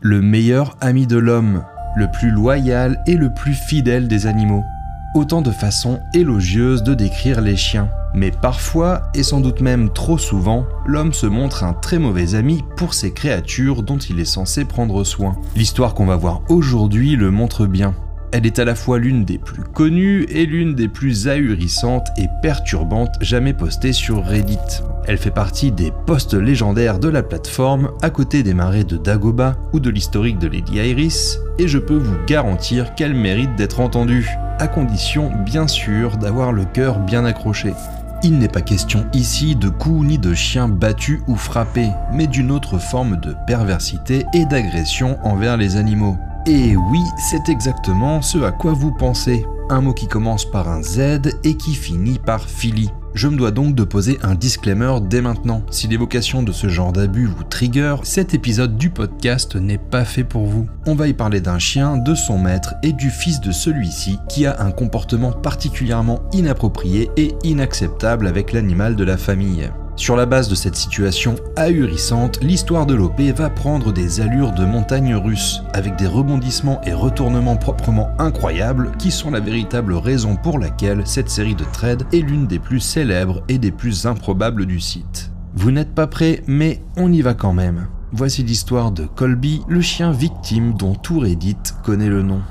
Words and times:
le 0.00 0.20
meilleur 0.20 0.76
ami 0.82 1.06
de 1.06 1.16
l'homme, 1.16 1.64
le 1.96 2.10
plus 2.10 2.30
loyal 2.30 3.02
et 3.06 3.16
le 3.16 3.32
plus 3.32 3.54
fidèle 3.54 4.08
des 4.08 4.26
animaux. 4.26 4.62
Autant 5.14 5.40
de 5.40 5.50
façons 5.50 6.00
élogieuses 6.12 6.82
de 6.82 6.92
décrire 6.92 7.40
les 7.40 7.56
chiens. 7.56 7.88
Mais 8.14 8.30
parfois, 8.30 9.10
et 9.14 9.22
sans 9.22 9.40
doute 9.40 9.62
même 9.62 9.90
trop 9.90 10.18
souvent, 10.18 10.66
l'homme 10.84 11.14
se 11.14 11.26
montre 11.26 11.64
un 11.64 11.72
très 11.72 11.98
mauvais 11.98 12.34
ami 12.34 12.62
pour 12.76 12.92
ces 12.92 13.14
créatures 13.14 13.82
dont 13.82 13.96
il 13.96 14.20
est 14.20 14.26
censé 14.26 14.66
prendre 14.66 15.02
soin. 15.02 15.36
L'histoire 15.54 15.94
qu'on 15.94 16.06
va 16.06 16.16
voir 16.16 16.42
aujourd'hui 16.50 17.16
le 17.16 17.30
montre 17.30 17.66
bien. 17.66 17.94
Elle 18.36 18.44
est 18.44 18.58
à 18.58 18.66
la 18.66 18.74
fois 18.74 18.98
l'une 18.98 19.24
des 19.24 19.38
plus 19.38 19.62
connues 19.62 20.26
et 20.28 20.44
l'une 20.44 20.74
des 20.74 20.88
plus 20.88 21.26
ahurissantes 21.26 22.08
et 22.18 22.28
perturbantes 22.42 23.14
jamais 23.22 23.54
postées 23.54 23.94
sur 23.94 24.22
Reddit. 24.22 24.58
Elle 25.06 25.16
fait 25.16 25.30
partie 25.30 25.72
des 25.72 25.90
posts 26.04 26.34
légendaires 26.34 26.98
de 26.98 27.08
la 27.08 27.22
plateforme, 27.22 27.92
à 28.02 28.10
côté 28.10 28.42
des 28.42 28.52
marais 28.52 28.84
de 28.84 28.98
Dagoba 28.98 29.56
ou 29.72 29.80
de 29.80 29.88
l'historique 29.88 30.38
de 30.38 30.48
Lady 30.48 30.74
Iris, 30.74 31.38
et 31.58 31.66
je 31.66 31.78
peux 31.78 31.96
vous 31.96 32.18
garantir 32.26 32.94
qu'elle 32.94 33.14
mérite 33.14 33.56
d'être 33.56 33.80
entendue, 33.80 34.28
à 34.58 34.68
condition 34.68 35.32
bien 35.46 35.66
sûr 35.66 36.18
d'avoir 36.18 36.52
le 36.52 36.66
cœur 36.66 36.98
bien 36.98 37.24
accroché. 37.24 37.72
Il 38.22 38.36
n'est 38.36 38.48
pas 38.48 38.60
question 38.60 39.06
ici 39.14 39.56
de 39.56 39.70
coups 39.70 40.08
ni 40.08 40.18
de 40.18 40.34
chiens 40.34 40.68
battus 40.68 41.20
ou 41.26 41.36
frappés, 41.36 41.88
mais 42.12 42.26
d'une 42.26 42.50
autre 42.50 42.76
forme 42.76 43.18
de 43.18 43.34
perversité 43.46 44.26
et 44.34 44.44
d'agression 44.44 45.16
envers 45.24 45.56
les 45.56 45.76
animaux. 45.76 46.18
Et 46.48 46.76
oui, 46.76 47.02
c'est 47.18 47.48
exactement 47.48 48.22
ce 48.22 48.38
à 48.38 48.52
quoi 48.52 48.72
vous 48.72 48.92
pensez. 48.92 49.44
Un 49.68 49.80
mot 49.80 49.92
qui 49.92 50.06
commence 50.06 50.48
par 50.48 50.68
un 50.68 50.80
Z 50.80 51.32
et 51.42 51.56
qui 51.56 51.74
finit 51.74 52.20
par 52.20 52.48
Philly. 52.48 52.88
Je 53.14 53.26
me 53.26 53.36
dois 53.36 53.50
donc 53.50 53.74
de 53.74 53.82
poser 53.82 54.16
un 54.22 54.36
disclaimer 54.36 55.00
dès 55.02 55.20
maintenant. 55.20 55.62
Si 55.72 55.88
l'évocation 55.88 56.44
de 56.44 56.52
ce 56.52 56.68
genre 56.68 56.92
d'abus 56.92 57.26
vous 57.26 57.42
trigger, 57.42 57.96
cet 58.04 58.32
épisode 58.32 58.76
du 58.76 58.90
podcast 58.90 59.56
n'est 59.56 59.76
pas 59.76 60.04
fait 60.04 60.22
pour 60.22 60.46
vous. 60.46 60.68
On 60.86 60.94
va 60.94 61.08
y 61.08 61.14
parler 61.14 61.40
d'un 61.40 61.58
chien, 61.58 61.96
de 61.96 62.14
son 62.14 62.38
maître 62.38 62.74
et 62.84 62.92
du 62.92 63.10
fils 63.10 63.40
de 63.40 63.50
celui-ci 63.50 64.20
qui 64.28 64.46
a 64.46 64.62
un 64.62 64.70
comportement 64.70 65.32
particulièrement 65.32 66.20
inapproprié 66.32 67.10
et 67.16 67.34
inacceptable 67.42 68.28
avec 68.28 68.52
l'animal 68.52 68.94
de 68.94 69.02
la 69.02 69.16
famille. 69.16 69.68
Sur 69.96 70.14
la 70.14 70.26
base 70.26 70.50
de 70.50 70.54
cette 70.54 70.76
situation 70.76 71.36
ahurissante, 71.56 72.42
l'histoire 72.42 72.84
de 72.84 72.94
l'OP 72.94 73.18
va 73.34 73.48
prendre 73.48 73.94
des 73.94 74.20
allures 74.20 74.52
de 74.52 74.66
montagne 74.66 75.14
russe, 75.14 75.62
avec 75.72 75.96
des 75.96 76.06
rebondissements 76.06 76.82
et 76.82 76.92
retournements 76.92 77.56
proprement 77.56 78.10
incroyables 78.18 78.92
qui 78.98 79.10
sont 79.10 79.30
la 79.30 79.40
véritable 79.40 79.94
raison 79.94 80.36
pour 80.36 80.58
laquelle 80.58 81.06
cette 81.06 81.30
série 81.30 81.54
de 81.54 81.64
trades 81.72 82.04
est 82.12 82.20
l'une 82.20 82.46
des 82.46 82.58
plus 82.58 82.80
célèbres 82.80 83.42
et 83.48 83.56
des 83.56 83.70
plus 83.70 84.04
improbables 84.04 84.66
du 84.66 84.80
site. 84.80 85.32
Vous 85.54 85.70
n'êtes 85.70 85.94
pas 85.94 86.06
prêt, 86.06 86.42
mais 86.46 86.82
on 86.98 87.10
y 87.10 87.22
va 87.22 87.32
quand 87.32 87.54
même. 87.54 87.88
Voici 88.12 88.42
l'histoire 88.42 88.92
de 88.92 89.06
Colby, 89.06 89.62
le 89.66 89.80
chien 89.80 90.12
victime 90.12 90.74
dont 90.74 90.94
tout 90.94 91.20
Reddit 91.20 91.56
connaît 91.82 92.10
le 92.10 92.22
nom. 92.22 92.42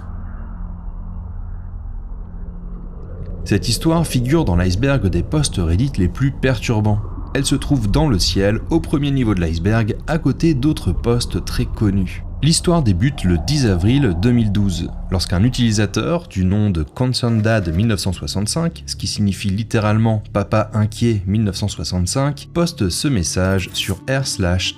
Cette 3.44 3.70
histoire 3.70 4.08
figure 4.08 4.46
dans 4.46 4.56
l'iceberg 4.56 5.06
des 5.06 5.22
posts 5.22 5.58
Reddit 5.58 5.92
les 5.98 6.08
plus 6.08 6.32
perturbants 6.32 7.00
elle 7.36 7.45
se 7.45 7.55
trouve 7.55 7.91
dans 7.91 8.08
le 8.08 8.17
ciel, 8.17 8.61
au 8.69 8.80
premier 8.80 9.11
niveau 9.11 9.36
de 9.36 9.41
l'iceberg, 9.41 9.97
à 10.08 10.19
côté 10.19 10.53
d'autres 10.53 10.94
postes 10.94 11.44
très 11.44 11.66
connus. 11.66 12.23
L'histoire 12.41 12.81
débute 12.81 13.25
le 13.25 13.38
10 13.45 13.66
avril 13.66 14.16
2012, 14.22 14.89
lorsqu'un 15.11 15.44
utilisateur 15.44 16.30
du 16.30 16.45
nom 16.45 16.69
de 16.69 16.83
ConcernedDad 16.83 17.75
1965, 17.75 18.83
ce 18.86 18.95
qui 18.95 19.08
signifie 19.08 19.50
littéralement 19.50 20.23
Papa 20.31 20.69
inquiet 20.73 21.23
1965, 21.28 22.47
poste 22.53 22.88
ce 22.88 23.09
message 23.09 23.69
sur 23.73 23.97
r 24.09 24.25
slash. 24.25 24.78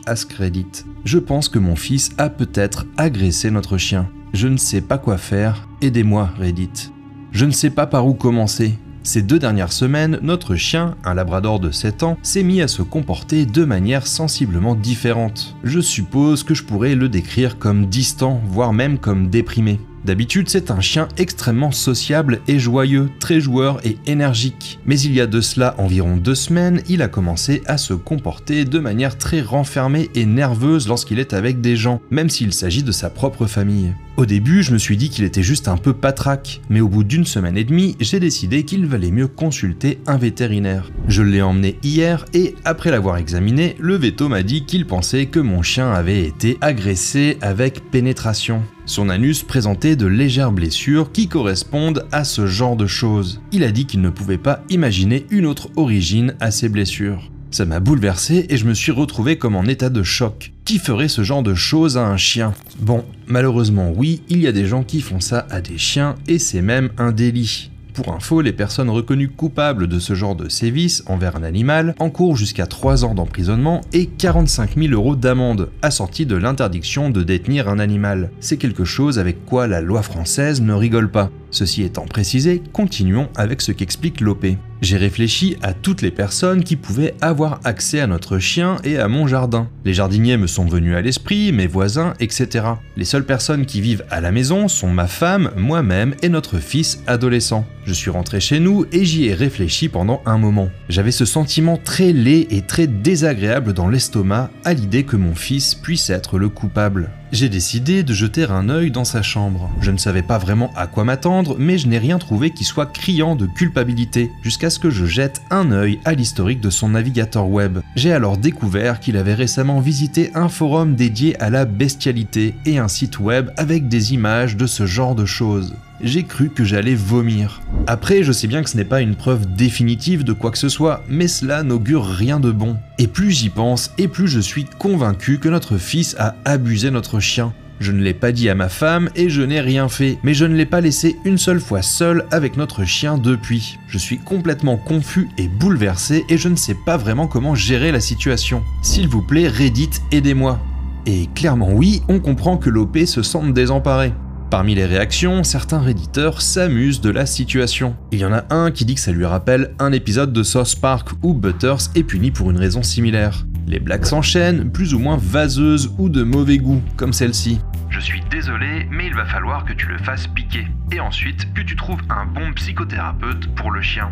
Je 1.03 1.19
pense 1.19 1.49
que 1.49 1.59
mon 1.59 1.75
fils 1.75 2.09
a 2.17 2.27
peut-être 2.27 2.87
agressé 2.97 3.51
notre 3.51 3.77
chien. 3.77 4.09
Je 4.33 4.47
ne 4.47 4.57
sais 4.57 4.81
pas 4.81 4.97
quoi 4.97 5.19
faire, 5.19 5.67
aidez-moi 5.83 6.31
Reddit. 6.39 6.91
Je 7.31 7.45
ne 7.45 7.51
sais 7.51 7.69
pas 7.69 7.85
par 7.85 8.07
où 8.07 8.15
commencer, 8.15 8.79
ces 9.07 9.21
deux 9.21 9.39
dernières 9.39 9.71
semaines, 9.71 10.19
notre 10.21 10.55
chien, 10.55 10.95
un 11.05 11.13
labrador 11.13 11.61
de 11.61 11.71
7 11.71 12.03
ans, 12.03 12.17
s'est 12.23 12.43
mis 12.43 12.61
à 12.61 12.67
se 12.67 12.81
comporter 12.81 13.45
de 13.45 13.63
manière 13.63 14.05
sensiblement 14.05 14.75
différente. 14.75 15.55
Je 15.63 15.79
suppose 15.79 16.43
que 16.43 16.53
je 16.53 16.63
pourrais 16.63 16.93
le 16.93 17.07
décrire 17.07 17.57
comme 17.57 17.85
distant, 17.85 18.41
voire 18.45 18.73
même 18.73 18.97
comme 18.97 19.29
déprimé. 19.29 19.79
D'habitude, 20.07 20.47
c'est 20.47 20.71
un 20.71 20.79
chien 20.79 21.09
extrêmement 21.17 21.73
sociable 21.73 22.39
et 22.47 22.59
joyeux, 22.59 23.09
très 23.19 23.41
joueur 23.41 23.85
et 23.85 23.97
énergique. 24.05 24.79
Mais 24.85 24.97
il 24.97 25.11
y 25.11 25.19
a 25.19 25.27
de 25.27 25.41
cela 25.41 25.75
environ 25.79 26.15
deux 26.15 26.33
semaines, 26.33 26.81
il 26.87 27.01
a 27.01 27.09
commencé 27.09 27.61
à 27.65 27.77
se 27.77 27.93
comporter 27.93 28.63
de 28.63 28.79
manière 28.79 29.17
très 29.17 29.41
renfermée 29.41 30.09
et 30.15 30.25
nerveuse 30.25 30.87
lorsqu'il 30.87 31.19
est 31.19 31.33
avec 31.33 31.59
des 31.59 31.75
gens, 31.75 32.01
même 32.09 32.29
s'il 32.29 32.53
s'agit 32.53 32.83
de 32.83 32.93
sa 32.93 33.09
propre 33.09 33.47
famille. 33.47 33.91
Au 34.15 34.25
début, 34.25 34.63
je 34.63 34.71
me 34.71 34.77
suis 34.77 34.95
dit 34.95 35.09
qu'il 35.09 35.25
était 35.25 35.43
juste 35.43 35.67
un 35.67 35.75
peu 35.75 35.91
patraque, 35.91 36.61
mais 36.69 36.79
au 36.79 36.87
bout 36.87 37.03
d'une 37.03 37.25
semaine 37.25 37.57
et 37.57 37.65
demie, 37.65 37.97
j'ai 37.99 38.21
décidé 38.21 38.63
qu'il 38.63 38.85
valait 38.85 39.11
mieux 39.11 39.27
consulter 39.27 39.99
un 40.07 40.17
vétérinaire. 40.17 40.89
Je 41.09 41.21
l'ai 41.21 41.41
emmené 41.41 41.79
hier 41.83 42.23
et, 42.33 42.55
après 42.63 42.91
l'avoir 42.91 43.17
examiné, 43.17 43.75
le 43.77 43.97
veto 43.97 44.29
m'a 44.29 44.41
dit 44.41 44.63
qu'il 44.63 44.87
pensait 44.87 45.25
que 45.25 45.41
mon 45.41 45.63
chien 45.63 45.91
avait 45.91 46.23
été 46.23 46.57
agressé 46.61 47.37
avec 47.41 47.91
pénétration. 47.91 48.63
Son 48.87 49.09
anus 49.09 49.43
présentait 49.43 49.97
de 49.97 50.05
légères 50.05 50.53
blessures 50.53 51.11
qui 51.11 51.27
correspondent 51.27 52.05
à 52.13 52.23
ce 52.23 52.47
genre 52.47 52.77
de 52.77 52.87
choses. 52.87 53.41
Il 53.51 53.65
a 53.65 53.71
dit 53.71 53.85
qu'il 53.85 53.99
ne 53.99 54.09
pouvait 54.09 54.37
pas 54.37 54.63
imaginer 54.69 55.25
une 55.29 55.45
autre 55.45 55.67
origine 55.75 56.35
à 56.39 56.51
ces 56.51 56.69
blessures. 56.69 57.29
Ça 57.51 57.65
m'a 57.65 57.81
bouleversé 57.81 58.45
et 58.49 58.55
je 58.55 58.65
me 58.65 58.73
suis 58.73 58.93
retrouvé 58.93 59.37
comme 59.37 59.57
en 59.57 59.65
état 59.65 59.89
de 59.89 60.03
choc. 60.03 60.53
Qui 60.63 60.79
ferait 60.79 61.09
ce 61.09 61.23
genre 61.23 61.43
de 61.43 61.53
choses 61.53 61.97
à 61.97 62.07
un 62.07 62.15
chien? 62.15 62.53
Bon, 62.79 63.03
malheureusement 63.25 63.91
oui, 63.93 64.21
il 64.29 64.39
y 64.39 64.47
a 64.47 64.53
des 64.53 64.65
gens 64.65 64.83
qui 64.83 65.01
font 65.01 65.19
ça 65.19 65.45
à 65.49 65.59
des 65.59 65.77
chiens 65.77 66.15
et 66.29 66.39
c'est 66.39 66.61
même 66.61 66.89
un 66.97 67.11
délit. 67.11 67.71
Pour 67.97 68.13
info, 68.13 68.41
les 68.41 68.53
personnes 68.53 68.91
reconnues 68.91 69.27
coupables 69.27 69.87
de 69.87 69.97
ce 69.97 70.13
genre 70.13 70.35
de 70.35 70.49
sévices 70.49 71.03
envers 71.07 71.35
un 71.35 71.41
animal 71.41 71.95
encourent 71.97 72.35
jusqu'à 72.35 72.67
3 72.67 73.05
ans 73.05 73.15
d'emprisonnement 73.15 73.81
et 73.91 74.05
45 74.05 74.75
000 74.77 74.93
euros 74.93 75.15
d'amende, 75.15 75.71
assortie 75.81 76.27
de 76.27 76.35
l'interdiction 76.35 77.09
de 77.09 77.23
détenir 77.23 77.67
un 77.67 77.79
animal. 77.79 78.29
C'est 78.39 78.57
quelque 78.57 78.85
chose 78.85 79.17
avec 79.17 79.43
quoi 79.45 79.65
la 79.65 79.81
loi 79.81 80.03
française 80.03 80.61
ne 80.61 80.73
rigole 80.73 81.09
pas. 81.09 81.31
Ceci 81.51 81.83
étant 81.83 82.05
précisé, 82.05 82.61
continuons 82.73 83.29
avec 83.35 83.61
ce 83.61 83.71
qu'explique 83.71 84.21
l'OP. 84.21 84.45
J'ai 84.81 84.97
réfléchi 84.97 85.57
à 85.63 85.73
toutes 85.73 86.03
les 86.03 86.11
personnes 86.11 86.63
qui 86.63 86.75
pouvaient 86.75 87.15
avoir 87.19 87.59
accès 87.63 87.99
à 87.99 88.05
notre 88.05 88.37
chien 88.37 88.77
et 88.83 88.97
à 88.97 89.07
mon 89.07 89.25
jardin. 89.25 89.67
Les 89.85 89.93
jardiniers 89.93 90.37
me 90.37 90.45
sont 90.45 90.65
venus 90.65 90.95
à 90.95 91.01
l'esprit, 91.01 91.51
mes 91.51 91.65
voisins, 91.65 92.13
etc. 92.19 92.65
Les 92.95 93.05
seules 93.05 93.25
personnes 93.25 93.65
qui 93.65 93.81
vivent 93.81 94.05
à 94.11 94.21
la 94.21 94.31
maison 94.31 94.67
sont 94.67 94.91
ma 94.91 95.07
femme, 95.07 95.51
moi-même 95.57 96.13
et 96.21 96.29
notre 96.29 96.59
fils 96.59 97.01
adolescent. 97.07 97.65
Je 97.85 97.93
suis 97.93 98.11
rentré 98.11 98.39
chez 98.39 98.59
nous 98.59 98.85
et 98.91 99.03
j'y 99.03 99.25
ai 99.25 99.33
réfléchi 99.33 99.89
pendant 99.89 100.21
un 100.25 100.37
moment. 100.37 100.69
J'avais 100.89 101.11
ce 101.11 101.25
sentiment 101.25 101.77
très 101.77 102.13
laid 102.13 102.47
et 102.51 102.61
très 102.61 102.85
désagréable 102.85 103.73
dans 103.73 103.89
l'estomac 103.89 104.51
à 104.63 104.73
l'idée 104.73 105.03
que 105.03 105.15
mon 105.15 105.33
fils 105.33 105.73
puisse 105.73 106.09
être 106.11 106.37
le 106.37 106.49
coupable. 106.49 107.09
J'ai 107.33 107.49
décidé 107.49 108.03
de 108.03 108.13
jeter 108.13 108.45
un 108.45 108.69
œil 108.69 108.89
dans 108.89 109.03
sa 109.03 109.21
chambre. 109.21 109.69
Je 109.81 109.91
ne 109.91 109.97
savais 109.97 110.21
pas 110.21 110.37
vraiment 110.37 110.71
à 110.77 110.87
quoi 110.87 111.03
m'attendre, 111.03 111.57
mais 111.59 111.77
je 111.77 111.87
n'ai 111.87 111.97
rien 111.97 112.19
trouvé 112.19 112.51
qui 112.51 112.63
soit 112.63 112.85
criant 112.85 113.35
de 113.35 113.45
culpabilité, 113.45 114.31
jusqu'à 114.43 114.69
ce 114.69 114.79
que 114.79 114.89
je 114.89 115.05
jette 115.05 115.41
un 115.49 115.71
œil 115.71 115.99
à 116.05 116.13
l'historique 116.13 116.61
de 116.61 116.69
son 116.69 116.89
navigateur 116.89 117.49
web. 117.49 117.79
J'ai 117.95 118.13
alors 118.13 118.37
découvert 118.37 119.01
qu'il 119.01 119.17
avait 119.17 119.33
récemment 119.33 119.81
visité 119.81 120.31
un 120.35 120.47
forum 120.47 120.95
dédié 120.95 121.37
à 121.41 121.49
la 121.49 121.65
bestialité 121.65 122.55
et 122.65 122.77
un 122.77 122.87
site 122.87 123.19
web 123.19 123.49
avec 123.57 123.89
des 123.89 124.13
images 124.13 124.55
de 124.55 124.65
ce 124.65 124.85
genre 124.85 125.15
de 125.15 125.25
choses 125.25 125.75
j'ai 126.01 126.23
cru 126.23 126.49
que 126.49 126.63
j'allais 126.63 126.95
vomir. 126.95 127.61
Après, 127.89 128.21
je 128.21 128.33
sais 128.33 128.47
bien 128.47 128.63
que 128.63 128.69
ce 128.69 128.75
n'est 128.75 128.83
pas 128.83 128.99
une 128.99 129.15
preuve 129.15 129.55
définitive 129.55 130.25
de 130.25 130.33
quoi 130.33 130.51
que 130.51 130.57
ce 130.57 130.67
soit, 130.67 131.03
mais 131.07 131.29
cela 131.29 131.63
n'augure 131.63 132.05
rien 132.05 132.37
de 132.41 132.51
bon. 132.51 132.75
Et 132.99 133.07
plus 133.07 133.31
j'y 133.31 133.47
pense, 133.47 133.93
et 133.97 134.09
plus 134.09 134.27
je 134.27 134.41
suis 134.41 134.65
convaincu 134.65 135.39
que 135.39 135.47
notre 135.47 135.77
fils 135.77 136.13
a 136.19 136.35
abusé 136.43 136.91
notre 136.91 137.21
chien. 137.21 137.53
Je 137.79 137.93
ne 137.93 138.01
l'ai 138.01 138.13
pas 138.13 138.33
dit 138.33 138.49
à 138.49 138.55
ma 138.55 138.67
femme 138.67 139.09
et 139.15 139.29
je 139.29 139.41
n'ai 139.41 139.61
rien 139.61 139.87
fait, 139.87 140.17
mais 140.21 140.33
je 140.33 140.43
ne 140.43 140.55
l'ai 140.55 140.65
pas 140.65 140.81
laissé 140.81 141.15
une 141.23 141.37
seule 141.37 141.61
fois 141.61 141.81
seul 141.81 142.25
avec 142.29 142.57
notre 142.57 142.83
chien 142.83 143.17
depuis. 143.17 143.77
Je 143.87 143.97
suis 143.97 144.17
complètement 144.17 144.75
confus 144.75 145.29
et 145.37 145.47
bouleversé 145.47 146.25
et 146.27 146.37
je 146.37 146.49
ne 146.49 146.57
sais 146.57 146.75
pas 146.85 146.97
vraiment 146.97 147.27
comment 147.27 147.55
gérer 147.55 147.93
la 147.93 148.01
situation. 148.01 148.63
S'il 148.81 149.07
vous 149.07 149.21
plaît, 149.21 149.47
Reddit, 149.47 149.91
aidez-moi. 150.11 150.59
Et 151.05 151.29
clairement 151.35 151.71
oui, 151.71 152.01
on 152.09 152.19
comprend 152.19 152.57
que 152.57 152.69
l'OP 152.69 152.97
se 153.05 153.21
sente 153.21 153.53
désemparé. 153.53 154.11
Parmi 154.49 154.75
les 154.75 154.85
réactions, 154.85 155.43
certains 155.43 155.81
réditeurs 155.81 156.41
s'amusent 156.41 157.01
de 157.01 157.09
la 157.09 157.25
situation. 157.25 157.97
Il 158.13 158.19
y 158.19 158.25
en 158.25 158.31
a 158.31 158.45
un 158.49 158.71
qui 158.71 158.85
dit 158.85 158.95
que 158.95 159.01
ça 159.01 159.11
lui 159.11 159.25
rappelle 159.25 159.73
un 159.77 159.91
épisode 159.91 160.31
de 160.31 160.41
South 160.41 160.79
Park 160.79 161.09
où 161.21 161.33
Butters 161.33 161.89
est 161.95 162.03
puni 162.03 162.31
pour 162.31 162.49
une 162.49 162.57
raison 162.57 162.81
similaire. 162.81 163.45
Les 163.67 163.79
blagues 163.79 164.05
s'enchaînent, 164.05 164.71
plus 164.71 164.93
ou 164.93 164.99
moins 164.99 165.17
vaseuses 165.21 165.93
ou 165.97 166.07
de 166.07 166.23
mauvais 166.23 166.59
goût, 166.59 166.81
comme 166.95 167.11
celle-ci. 167.11 167.59
Je 167.89 167.99
suis 167.99 168.21
désolé, 168.31 168.87
mais 168.89 169.07
il 169.07 169.15
va 169.15 169.25
falloir 169.25 169.65
que 169.65 169.73
tu 169.73 169.87
le 169.87 169.97
fasses 169.97 170.27
piquer. 170.27 170.65
Et 170.93 171.01
ensuite, 171.01 171.53
que 171.53 171.61
tu 171.61 171.75
trouves 171.75 172.01
un 172.09 172.25
bon 172.25 172.53
psychothérapeute 172.53 173.53
pour 173.55 173.71
le 173.71 173.81
chien. 173.81 174.09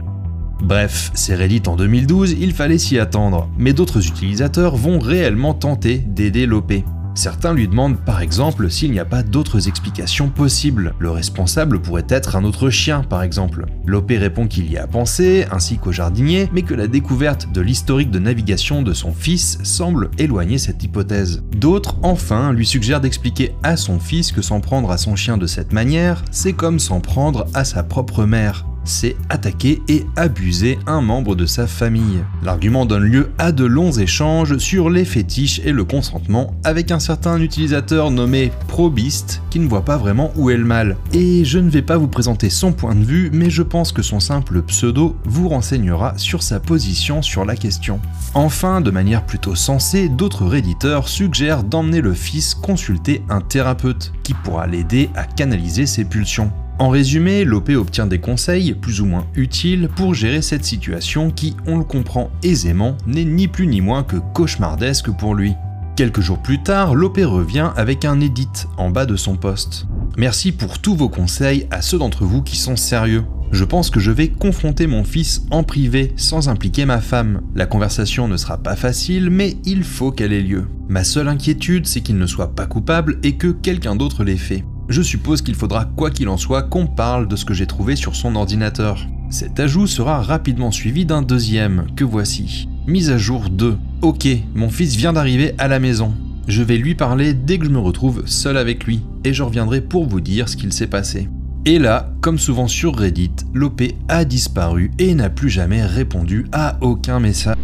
Bref, 0.62 1.12
c'est 1.14 1.36
Reddit 1.36 1.64
en 1.68 1.78
2012, 1.78 2.34
il 2.34 2.54
fallait 2.54 2.78
s'y 2.78 3.00
attendre. 3.00 3.50
Mais 3.58 3.72
d'autres 3.72 4.06
utilisateurs 4.06 4.76
vont 4.76 5.00
réellement 5.00 5.54
tenter 5.54 6.00
d'aider 6.00 6.46
l'OP. 6.46 6.74
Certains 7.16 7.54
lui 7.54 7.68
demandent 7.68 7.98
par 7.98 8.22
exemple 8.22 8.70
s'il 8.70 8.92
n'y 8.92 9.00
a 9.00 9.06
pas 9.06 9.24
d'autres 9.24 9.68
explications 9.68 10.30
possibles. 10.30 10.94
Le 11.00 11.10
responsable 11.10 11.82
pourrait 11.82 12.06
être 12.10 12.36
un 12.36 12.44
autre 12.44 12.70
chien 12.70 13.04
par 13.04 13.24
exemple. 13.24 13.66
Lopé 13.86 14.18
répond 14.18 14.48
qu'il 14.48 14.70
y 14.72 14.78
a 14.78 14.86
pensé, 14.86 15.46
ainsi 15.50 15.78
qu'au 15.78 15.94
jardinier, 15.94 16.50
mais 16.54 16.62
que 16.62 16.74
la 16.74 16.88
découverte 16.88 17.52
de 17.52 17.62
l'historique 17.62 18.12
de 18.12 18.20
navigation 18.20 18.82
de 18.82 18.94
son 18.94 19.14
fils 19.14 19.60
semble 19.64 20.12
éloigner 20.18 20.58
cette 20.58 20.84
hypothèse. 20.84 21.42
D'autres, 21.56 21.98
enfin, 22.04 22.52
lui 22.52 22.66
suggèrent 22.66 23.02
d'expliquer 23.02 23.56
à 23.64 23.78
son 23.78 24.00
fils 24.00 24.32
que 24.32 24.42
s'en 24.42 24.60
prendre 24.60 24.92
à 24.92 24.98
son 24.98 25.16
chien 25.16 25.38
de 25.38 25.48
cette 25.48 25.72
manière, 25.72 26.24
c'est 26.32 26.54
comme 26.54 26.80
s'en 26.80 27.00
prendre 27.00 27.48
à 27.54 27.64
sa 27.64 27.84
propre 27.84 28.26
mère 28.26 28.66
c'est 28.86 29.18
attaquer 29.30 29.82
et 29.88 30.06
abuser 30.16 30.80
un 30.88 31.02
membre 31.02 31.36
de 31.36 31.46
sa 31.46 31.68
famille. 31.68 32.24
L'argument 32.44 32.86
donne 32.86 33.04
lieu 33.04 33.32
à 33.38 33.52
de 33.52 33.66
longs 33.66 33.92
échanges 33.92 34.58
sur 34.58 34.90
les 34.90 35.06
fétiches 35.06 35.62
et 35.66 35.72
le 35.72 35.84
consentement 35.84 36.54
avec 36.64 36.92
un 36.92 37.00
certain 37.00 37.40
utilisateur 37.40 38.12
nommé 38.12 38.52
Probist 38.68 39.42
qui 39.50 39.60
ne 39.60 39.68
voit 39.68 39.86
pas 39.86 39.98
vraiment 39.98 40.32
où 40.36 40.50
est 40.50 40.58
le 40.58 40.66
mal. 40.66 40.98
Et 41.14 41.46
je 41.46 41.60
ne 41.60 41.70
vais 41.70 41.82
pas 41.82 41.98
vous 41.98 42.08
présenter 42.08 42.50
son 42.50 42.72
point 42.72 42.96
de 42.96 43.04
vue, 43.04 43.30
mais 43.34 43.50
je 43.50 43.64
pense 43.64 43.92
que 43.92 44.02
son 44.02 44.20
simple 44.20 44.62
pseudo 44.64 45.16
vous 45.26 45.50
renseignera 45.50 46.18
sur 46.18 46.44
sa 46.44 46.60
position 46.60 47.22
sur 47.22 47.46
la 47.46 47.56
question. 47.56 48.00
Enfin, 48.34 48.82
de 48.82 48.92
manière 48.92 49.26
plutôt 49.26 49.56
sensée, 49.56 50.10
d'autres 50.10 50.46
réditeurs 50.46 51.08
suggèrent 51.08 51.64
d'emmener 51.64 52.02
le 52.02 52.14
fils 52.14 52.54
consulter 52.54 53.24
un 53.30 53.42
thérapeute 53.42 54.12
qui 54.24 54.34
pourra 54.34 54.68
l'aider 54.68 55.10
à 55.16 55.24
canaliser 55.24 55.86
ses 55.86 56.06
pulsions. 56.06 56.52
En 56.78 56.90
résumé, 56.90 57.46
Lopé 57.46 57.78
obtient 57.78 58.06
des 58.06 58.20
conseils 58.20 58.74
plus 58.74 59.00
ou 59.00 59.06
moins 59.06 59.26
utiles 59.36 59.88
pour 59.96 60.14
gérer 60.14 60.42
cette 60.42 60.66
situation 60.66 61.32
qui, 61.32 61.56
on 61.66 61.78
le 61.78 61.86
comprend 61.86 62.32
aisément, 62.44 62.98
n'est 63.08 63.24
ni 63.24 63.48
plus 63.48 63.68
ni 63.68 63.80
moins 63.80 64.04
que 64.04 64.18
cauchemardesque 64.34 65.10
pour 65.10 65.36
lui. 65.36 65.54
Quelques 65.96 66.20
jours 66.20 66.42
plus 66.42 66.62
tard, 66.62 66.94
Lopé 66.94 67.24
revient 67.24 67.72
avec 67.78 68.04
un 68.04 68.20
edit 68.20 68.68
en 68.78 68.90
bas 68.90 69.06
de 69.06 69.16
son 69.16 69.38
poste. 69.38 69.88
Merci 70.18 70.52
pour 70.52 70.80
tous 70.80 70.96
vos 70.96 71.08
conseils 71.08 71.66
à 71.72 71.82
ceux 71.82 71.98
d'entre 71.98 72.26
vous 72.26 72.42
qui 72.42 72.58
sont 72.58 72.76
sérieux. 72.76 73.24
Je 73.52 73.64
pense 73.64 73.90
que 73.90 74.02
je 74.02 74.12
vais 74.12 74.28
confronter 74.28 74.86
mon 74.86 75.06
fils 75.06 75.44
en 75.52 75.64
privé 75.64 76.12
sans 76.18 76.50
impliquer 76.50 76.86
ma 76.86 77.00
femme. 77.00 77.42
La 77.56 77.68
conversation 77.68 78.28
ne 78.28 78.36
sera 78.36 78.58
pas 78.58 78.76
facile, 78.76 79.30
mais 79.30 79.56
il 79.64 79.86
faut 79.86 80.12
qu'elle 80.12 80.34
ait 80.34 80.42
lieu. 80.42 80.66
Ma 80.90 81.06
seule 81.06 81.30
inquiétude, 81.30 81.88
c'est 81.88 82.02
qu'il 82.02 82.18
ne 82.18 82.28
soit 82.28 82.54
pas 82.54 82.66
coupable 82.66 83.18
et 83.24 83.38
que 83.38 83.48
quelqu'un 83.48 83.96
d'autre 83.96 84.26
l'ait 84.26 84.36
fait. 84.36 84.66
Je 84.88 85.02
suppose 85.02 85.42
qu'il 85.42 85.56
faudra 85.56 85.86
quoi 85.86 86.12
qu'il 86.12 86.30
en 86.30 86.38
soit 86.38 86.62
qu'on 86.62 86.86
parle 86.86 87.28
de 87.28 87.36
ce 87.36 87.46
que 87.46 87.56
j'ai 87.56 87.66
trouvé 87.66 87.96
sur 87.96 88.16
son 88.16 88.36
ordinateur. 88.36 89.08
Cet 89.32 89.60
ajout 89.60 89.88
sera 89.88 90.22
rapidement 90.22 90.72
suivi 90.72 91.06
d'un 91.06 91.24
deuxième, 91.24 91.88
que 91.96 92.04
voici. 92.04 92.70
Mise 92.86 93.10
à 93.10 93.18
jour 93.18 93.50
2. 93.50 93.78
Ok, 94.04 94.28
mon 94.54 94.70
fils 94.70 94.96
vient 94.96 95.14
d'arriver 95.14 95.56
à 95.58 95.68
la 95.68 95.80
maison. 95.80 96.14
Je 96.48 96.62
vais 96.62 96.78
lui 96.78 96.94
parler 96.94 97.34
dès 97.34 97.58
que 97.58 97.66
je 97.66 97.72
me 97.72 97.80
retrouve 97.80 98.28
seul 98.28 98.58
avec 98.58 98.84
lui, 98.84 99.02
et 99.24 99.34
je 99.34 99.42
reviendrai 99.42 99.82
pour 99.82 100.06
vous 100.06 100.22
dire 100.22 100.48
ce 100.48 100.56
qu'il 100.56 100.72
s'est 100.72 100.86
passé. 100.86 101.28
Et 101.66 101.80
là, 101.80 102.14
comme 102.22 102.38
souvent 102.38 102.68
sur 102.68 102.96
Reddit, 102.96 103.32
l'OP 103.56 103.82
a 104.08 104.24
disparu 104.24 104.92
et 105.00 105.16
n'a 105.16 105.32
plus 105.32 105.50
jamais 105.50 105.84
répondu 105.84 106.46
à 106.52 106.78
aucun 106.82 107.20
message. 107.20 107.56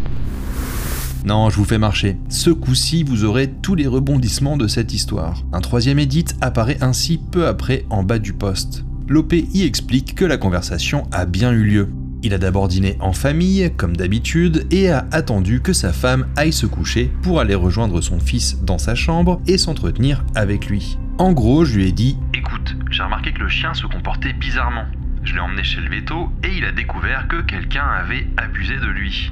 Non, 1.25 1.50
je 1.50 1.57
vous 1.57 1.65
fais 1.65 1.77
marcher. 1.77 2.18
Ce 2.29 2.50
coup-ci, 2.50 3.03
vous 3.03 3.25
aurez 3.25 3.51
tous 3.62 3.75
les 3.75 3.88
rebondissements 3.88 4.57
de 4.57 4.68
cette 4.68 4.94
histoire. 4.94 5.44
Un 5.53 5.62
troisième 5.62 6.00
edit 6.00 6.25
apparaît 6.41 6.77
ainsi 6.81 7.19
peu 7.19 7.47
après 7.47 7.85
en 7.89 8.03
bas 8.03 8.19
du 8.19 8.33
poste. 8.33 8.83
L'OP 9.07 9.33
y 9.33 9.63
explique 9.63 10.15
que 10.15 10.25
la 10.25 10.38
conversation 10.38 11.07
a 11.12 11.25
bien 11.25 11.51
eu 11.51 11.63
lieu. 11.63 11.89
Il 12.23 12.33
a 12.33 12.38
d'abord 12.38 12.68
dîné 12.68 12.97
en 13.00 13.13
famille, 13.13 13.71
comme 13.77 13.97
d'habitude, 13.97 14.68
et 14.71 14.89
a 14.89 15.07
attendu 15.12 15.62
que 15.62 15.73
sa 15.73 15.91
femme 15.91 16.27
aille 16.35 16.53
se 16.53 16.65
coucher 16.65 17.12
pour 17.21 17.39
aller 17.39 17.56
rejoindre 17.56 18.01
son 18.01 18.19
fils 18.19 18.63
dans 18.63 18.77
sa 18.77 18.95
chambre 18.95 19.41
et 19.47 19.57
s'entretenir 19.57 20.23
avec 20.35 20.68
lui. 20.68 20.97
En 21.18 21.33
gros, 21.33 21.65
je 21.65 21.77
lui 21.77 21.88
ai 21.88 21.91
dit 21.91 22.18
Écoute, 22.33 22.75
j'ai 22.89 23.03
remarqué 23.03 23.31
que 23.31 23.39
le 23.39 23.50
chien 23.50 23.73
se 23.73 23.85
comportait 23.85 24.33
bizarrement. 24.33 24.85
Je 25.23 25.33
l'ai 25.33 25.39
emmené 25.39 25.63
chez 25.63 25.81
le 25.81 25.89
veto 25.89 26.29
et 26.44 26.56
il 26.56 26.65
a 26.65 26.71
découvert 26.71 27.27
que 27.27 27.41
quelqu'un 27.41 27.85
avait 27.85 28.27
abusé 28.38 28.75
de 28.75 28.88
lui. 28.88 29.31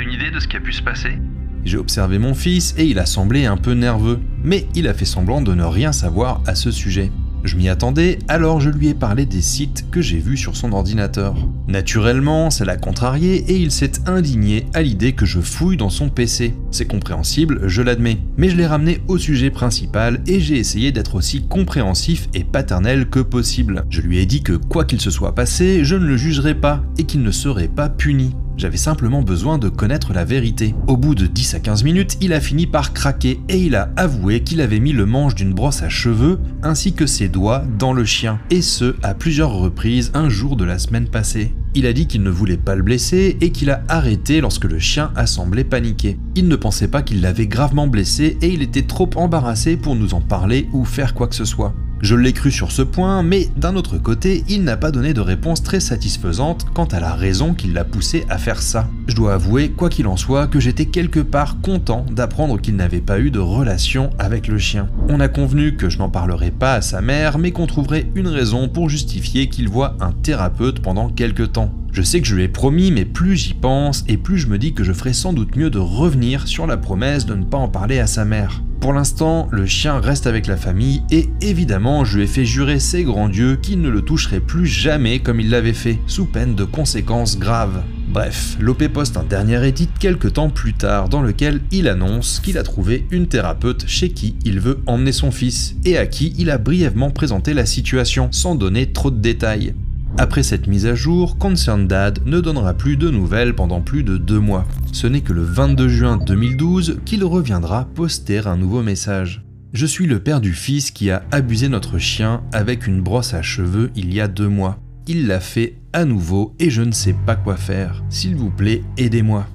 Une 0.00 0.12
idée 0.12 0.30
de 0.30 0.38
ce 0.38 0.46
qui 0.46 0.56
a 0.56 0.60
pu 0.60 0.72
se 0.72 0.82
passer 0.82 1.18
J'ai 1.64 1.76
observé 1.76 2.18
mon 2.18 2.34
fils 2.34 2.72
et 2.78 2.84
il 2.84 3.00
a 3.00 3.06
semblé 3.06 3.46
un 3.46 3.56
peu 3.56 3.72
nerveux, 3.72 4.20
mais 4.44 4.68
il 4.76 4.86
a 4.86 4.94
fait 4.94 5.04
semblant 5.04 5.40
de 5.40 5.54
ne 5.54 5.64
rien 5.64 5.90
savoir 5.90 6.40
à 6.46 6.54
ce 6.54 6.70
sujet. 6.70 7.10
Je 7.42 7.56
m'y 7.56 7.68
attendais, 7.68 8.18
alors 8.28 8.60
je 8.60 8.70
lui 8.70 8.88
ai 8.88 8.94
parlé 8.94 9.26
des 9.26 9.42
sites 9.42 9.90
que 9.90 10.00
j'ai 10.00 10.18
vus 10.18 10.36
sur 10.36 10.56
son 10.56 10.72
ordinateur. 10.72 11.36
Naturellement, 11.66 12.50
ça 12.50 12.64
l'a 12.64 12.76
contrarié 12.76 13.44
et 13.48 13.56
il 13.56 13.72
s'est 13.72 13.92
indigné 14.06 14.66
à 14.72 14.82
l'idée 14.82 15.12
que 15.12 15.26
je 15.26 15.40
fouille 15.40 15.76
dans 15.76 15.90
son 15.90 16.10
PC. 16.10 16.54
C'est 16.70 16.86
compréhensible, 16.86 17.62
je 17.66 17.82
l'admets. 17.82 18.18
Mais 18.36 18.50
je 18.50 18.56
l'ai 18.56 18.66
ramené 18.66 19.00
au 19.08 19.18
sujet 19.18 19.50
principal 19.50 20.20
et 20.28 20.38
j'ai 20.38 20.58
essayé 20.58 20.92
d'être 20.92 21.16
aussi 21.16 21.46
compréhensif 21.48 22.28
et 22.34 22.44
paternel 22.44 23.08
que 23.08 23.20
possible. 23.20 23.84
Je 23.90 24.00
lui 24.00 24.18
ai 24.18 24.26
dit 24.26 24.42
que 24.42 24.52
quoi 24.52 24.84
qu'il 24.84 25.00
se 25.00 25.10
soit 25.10 25.34
passé, 25.34 25.84
je 25.84 25.96
ne 25.96 26.06
le 26.06 26.16
jugerai 26.16 26.54
pas 26.54 26.84
et 26.98 27.04
qu'il 27.04 27.22
ne 27.22 27.32
serait 27.32 27.68
pas 27.68 27.88
puni. 27.88 28.34
J'avais 28.58 28.76
simplement 28.76 29.22
besoin 29.22 29.56
de 29.56 29.68
connaître 29.68 30.12
la 30.12 30.24
vérité. 30.24 30.74
Au 30.88 30.96
bout 30.96 31.14
de 31.14 31.26
10 31.26 31.54
à 31.54 31.60
15 31.60 31.84
minutes, 31.84 32.18
il 32.20 32.32
a 32.32 32.40
fini 32.40 32.66
par 32.66 32.92
craquer 32.92 33.38
et 33.48 33.58
il 33.58 33.76
a 33.76 33.92
avoué 33.96 34.42
qu'il 34.42 34.60
avait 34.60 34.80
mis 34.80 34.92
le 34.92 35.06
manche 35.06 35.36
d'une 35.36 35.54
brosse 35.54 35.84
à 35.84 35.88
cheveux 35.88 36.40
ainsi 36.64 36.92
que 36.92 37.06
ses 37.06 37.28
doigts 37.28 37.62
dans 37.78 37.92
le 37.92 38.04
chien, 38.04 38.40
et 38.50 38.60
ce 38.60 38.96
à 39.04 39.14
plusieurs 39.14 39.52
reprises 39.52 40.10
un 40.12 40.28
jour 40.28 40.56
de 40.56 40.64
la 40.64 40.80
semaine 40.80 41.06
passée. 41.06 41.54
Il 41.76 41.86
a 41.86 41.92
dit 41.92 42.08
qu'il 42.08 42.24
ne 42.24 42.30
voulait 42.30 42.56
pas 42.56 42.74
le 42.74 42.82
blesser 42.82 43.36
et 43.40 43.52
qu'il 43.52 43.70
a 43.70 43.84
arrêté 43.86 44.40
lorsque 44.40 44.64
le 44.64 44.80
chien 44.80 45.12
a 45.14 45.28
semblé 45.28 45.62
paniquer. 45.62 46.18
Il 46.34 46.48
ne 46.48 46.56
pensait 46.56 46.88
pas 46.88 47.02
qu'il 47.02 47.20
l'avait 47.20 47.46
gravement 47.46 47.86
blessé 47.86 48.38
et 48.42 48.48
il 48.48 48.62
était 48.62 48.82
trop 48.82 49.08
embarrassé 49.14 49.76
pour 49.76 49.94
nous 49.94 50.14
en 50.14 50.20
parler 50.20 50.68
ou 50.72 50.84
faire 50.84 51.14
quoi 51.14 51.28
que 51.28 51.36
ce 51.36 51.44
soit. 51.44 51.74
Je 52.00 52.14
l'ai 52.14 52.32
cru 52.32 52.52
sur 52.52 52.70
ce 52.70 52.82
point, 52.82 53.24
mais 53.24 53.48
d'un 53.56 53.74
autre 53.74 53.98
côté, 53.98 54.44
il 54.48 54.62
n'a 54.62 54.76
pas 54.76 54.92
donné 54.92 55.14
de 55.14 55.20
réponse 55.20 55.64
très 55.64 55.80
satisfaisante 55.80 56.66
quant 56.72 56.84
à 56.84 57.00
la 57.00 57.14
raison 57.14 57.54
qui 57.54 57.66
l'a 57.68 57.84
poussé 57.84 58.24
à 58.28 58.38
faire 58.38 58.62
ça. 58.62 58.88
Je 59.08 59.16
dois 59.16 59.34
avouer, 59.34 59.70
quoi 59.70 59.88
qu'il 59.88 60.06
en 60.06 60.16
soit, 60.16 60.46
que 60.46 60.60
j'étais 60.60 60.86
quelque 60.86 61.18
part 61.18 61.60
content 61.60 62.06
d'apprendre 62.08 62.60
qu'il 62.60 62.76
n'avait 62.76 63.00
pas 63.00 63.18
eu 63.18 63.32
de 63.32 63.40
relation 63.40 64.10
avec 64.18 64.46
le 64.46 64.58
chien. 64.58 64.88
On 65.08 65.18
a 65.18 65.26
convenu 65.26 65.74
que 65.74 65.90
je 65.90 65.98
n'en 65.98 66.08
parlerai 66.08 66.52
pas 66.52 66.74
à 66.74 66.82
sa 66.82 67.00
mère, 67.00 67.38
mais 67.38 67.50
qu'on 67.50 67.66
trouverait 67.66 68.08
une 68.14 68.28
raison 68.28 68.68
pour 68.68 68.88
justifier 68.88 69.48
qu'il 69.48 69.68
voit 69.68 69.96
un 70.00 70.12
thérapeute 70.12 70.80
pendant 70.80 71.08
quelques 71.08 71.52
temps. 71.52 71.72
Je 71.90 72.02
sais 72.02 72.20
que 72.20 72.28
je 72.28 72.36
lui 72.36 72.44
ai 72.44 72.48
promis, 72.48 72.92
mais 72.92 73.06
plus 73.06 73.36
j'y 73.36 73.54
pense, 73.54 74.04
et 74.06 74.18
plus 74.18 74.38
je 74.38 74.46
me 74.46 74.58
dis 74.58 74.72
que 74.72 74.84
je 74.84 74.92
ferais 74.92 75.12
sans 75.12 75.32
doute 75.32 75.56
mieux 75.56 75.70
de 75.70 75.80
revenir 75.80 76.46
sur 76.46 76.68
la 76.68 76.76
promesse 76.76 77.26
de 77.26 77.34
ne 77.34 77.44
pas 77.44 77.58
en 77.58 77.68
parler 77.68 77.98
à 77.98 78.06
sa 78.06 78.24
mère. 78.24 78.62
Pour 78.80 78.92
l'instant, 78.92 79.48
le 79.50 79.66
chien 79.66 79.98
reste 79.98 80.28
avec 80.28 80.46
la 80.46 80.56
famille 80.56 81.02
et 81.10 81.28
évidemment, 81.40 82.04
je 82.04 82.18
lui 82.18 82.24
ai 82.24 82.26
fait 82.28 82.44
jurer 82.44 82.78
ses 82.78 83.02
grands 83.02 83.28
dieux 83.28 83.56
qu'il 83.56 83.80
ne 83.80 83.88
le 83.88 84.02
toucherait 84.02 84.40
plus 84.40 84.66
jamais 84.66 85.18
comme 85.18 85.40
il 85.40 85.50
l'avait 85.50 85.72
fait, 85.72 85.98
sous 86.06 86.26
peine 86.26 86.54
de 86.54 86.64
conséquences 86.64 87.38
graves. 87.38 87.82
Bref, 88.08 88.56
Lopé 88.60 88.88
poste 88.88 89.16
un 89.16 89.24
dernier 89.24 89.66
edit 89.66 89.90
quelques 89.98 90.34
temps 90.34 90.48
plus 90.48 90.74
tard 90.74 91.08
dans 91.08 91.20
lequel 91.20 91.60
il 91.72 91.88
annonce 91.88 92.40
qu'il 92.40 92.56
a 92.56 92.62
trouvé 92.62 93.06
une 93.10 93.26
thérapeute 93.26 93.84
chez 93.86 94.10
qui 94.10 94.36
il 94.44 94.60
veut 94.60 94.80
emmener 94.86 95.12
son 95.12 95.30
fils 95.30 95.74
et 95.84 95.98
à 95.98 96.06
qui 96.06 96.32
il 96.38 96.48
a 96.48 96.56
brièvement 96.56 97.10
présenté 97.10 97.54
la 97.54 97.66
situation 97.66 98.28
sans 98.30 98.54
donner 98.54 98.92
trop 98.92 99.10
de 99.10 99.20
détails. 99.20 99.74
Après 100.16 100.42
cette 100.42 100.66
mise 100.66 100.86
à 100.86 100.94
jour, 100.94 101.38
Concerned 101.38 101.86
Dad 101.86 102.20
ne 102.26 102.40
donnera 102.40 102.74
plus 102.74 102.96
de 102.96 103.10
nouvelles 103.10 103.54
pendant 103.54 103.80
plus 103.80 104.02
de 104.02 104.16
deux 104.16 104.40
mois. 104.40 104.64
Ce 104.92 105.06
n'est 105.06 105.20
que 105.20 105.32
le 105.32 105.42
22 105.42 105.88
juin 105.88 106.16
2012 106.16 107.00
qu'il 107.04 107.24
reviendra 107.24 107.84
poster 107.94 108.46
un 108.46 108.56
nouveau 108.56 108.82
message. 108.82 109.44
Je 109.72 109.86
suis 109.86 110.06
le 110.06 110.18
père 110.18 110.40
du 110.40 110.54
fils 110.54 110.90
qui 110.90 111.10
a 111.10 111.24
abusé 111.30 111.68
notre 111.68 111.98
chien 111.98 112.42
avec 112.52 112.86
une 112.86 113.02
brosse 113.02 113.34
à 113.34 113.42
cheveux 113.42 113.90
il 113.94 114.14
y 114.14 114.20
a 114.20 114.26
deux 114.26 114.48
mois. 114.48 114.78
Il 115.06 115.26
l'a 115.26 115.40
fait 115.40 115.76
à 115.92 116.04
nouveau 116.04 116.54
et 116.58 116.70
je 116.70 116.82
ne 116.82 116.92
sais 116.92 117.14
pas 117.26 117.36
quoi 117.36 117.56
faire. 117.56 118.02
S'il 118.08 118.34
vous 118.34 118.50
plaît, 118.50 118.82
aidez-moi. 118.96 119.46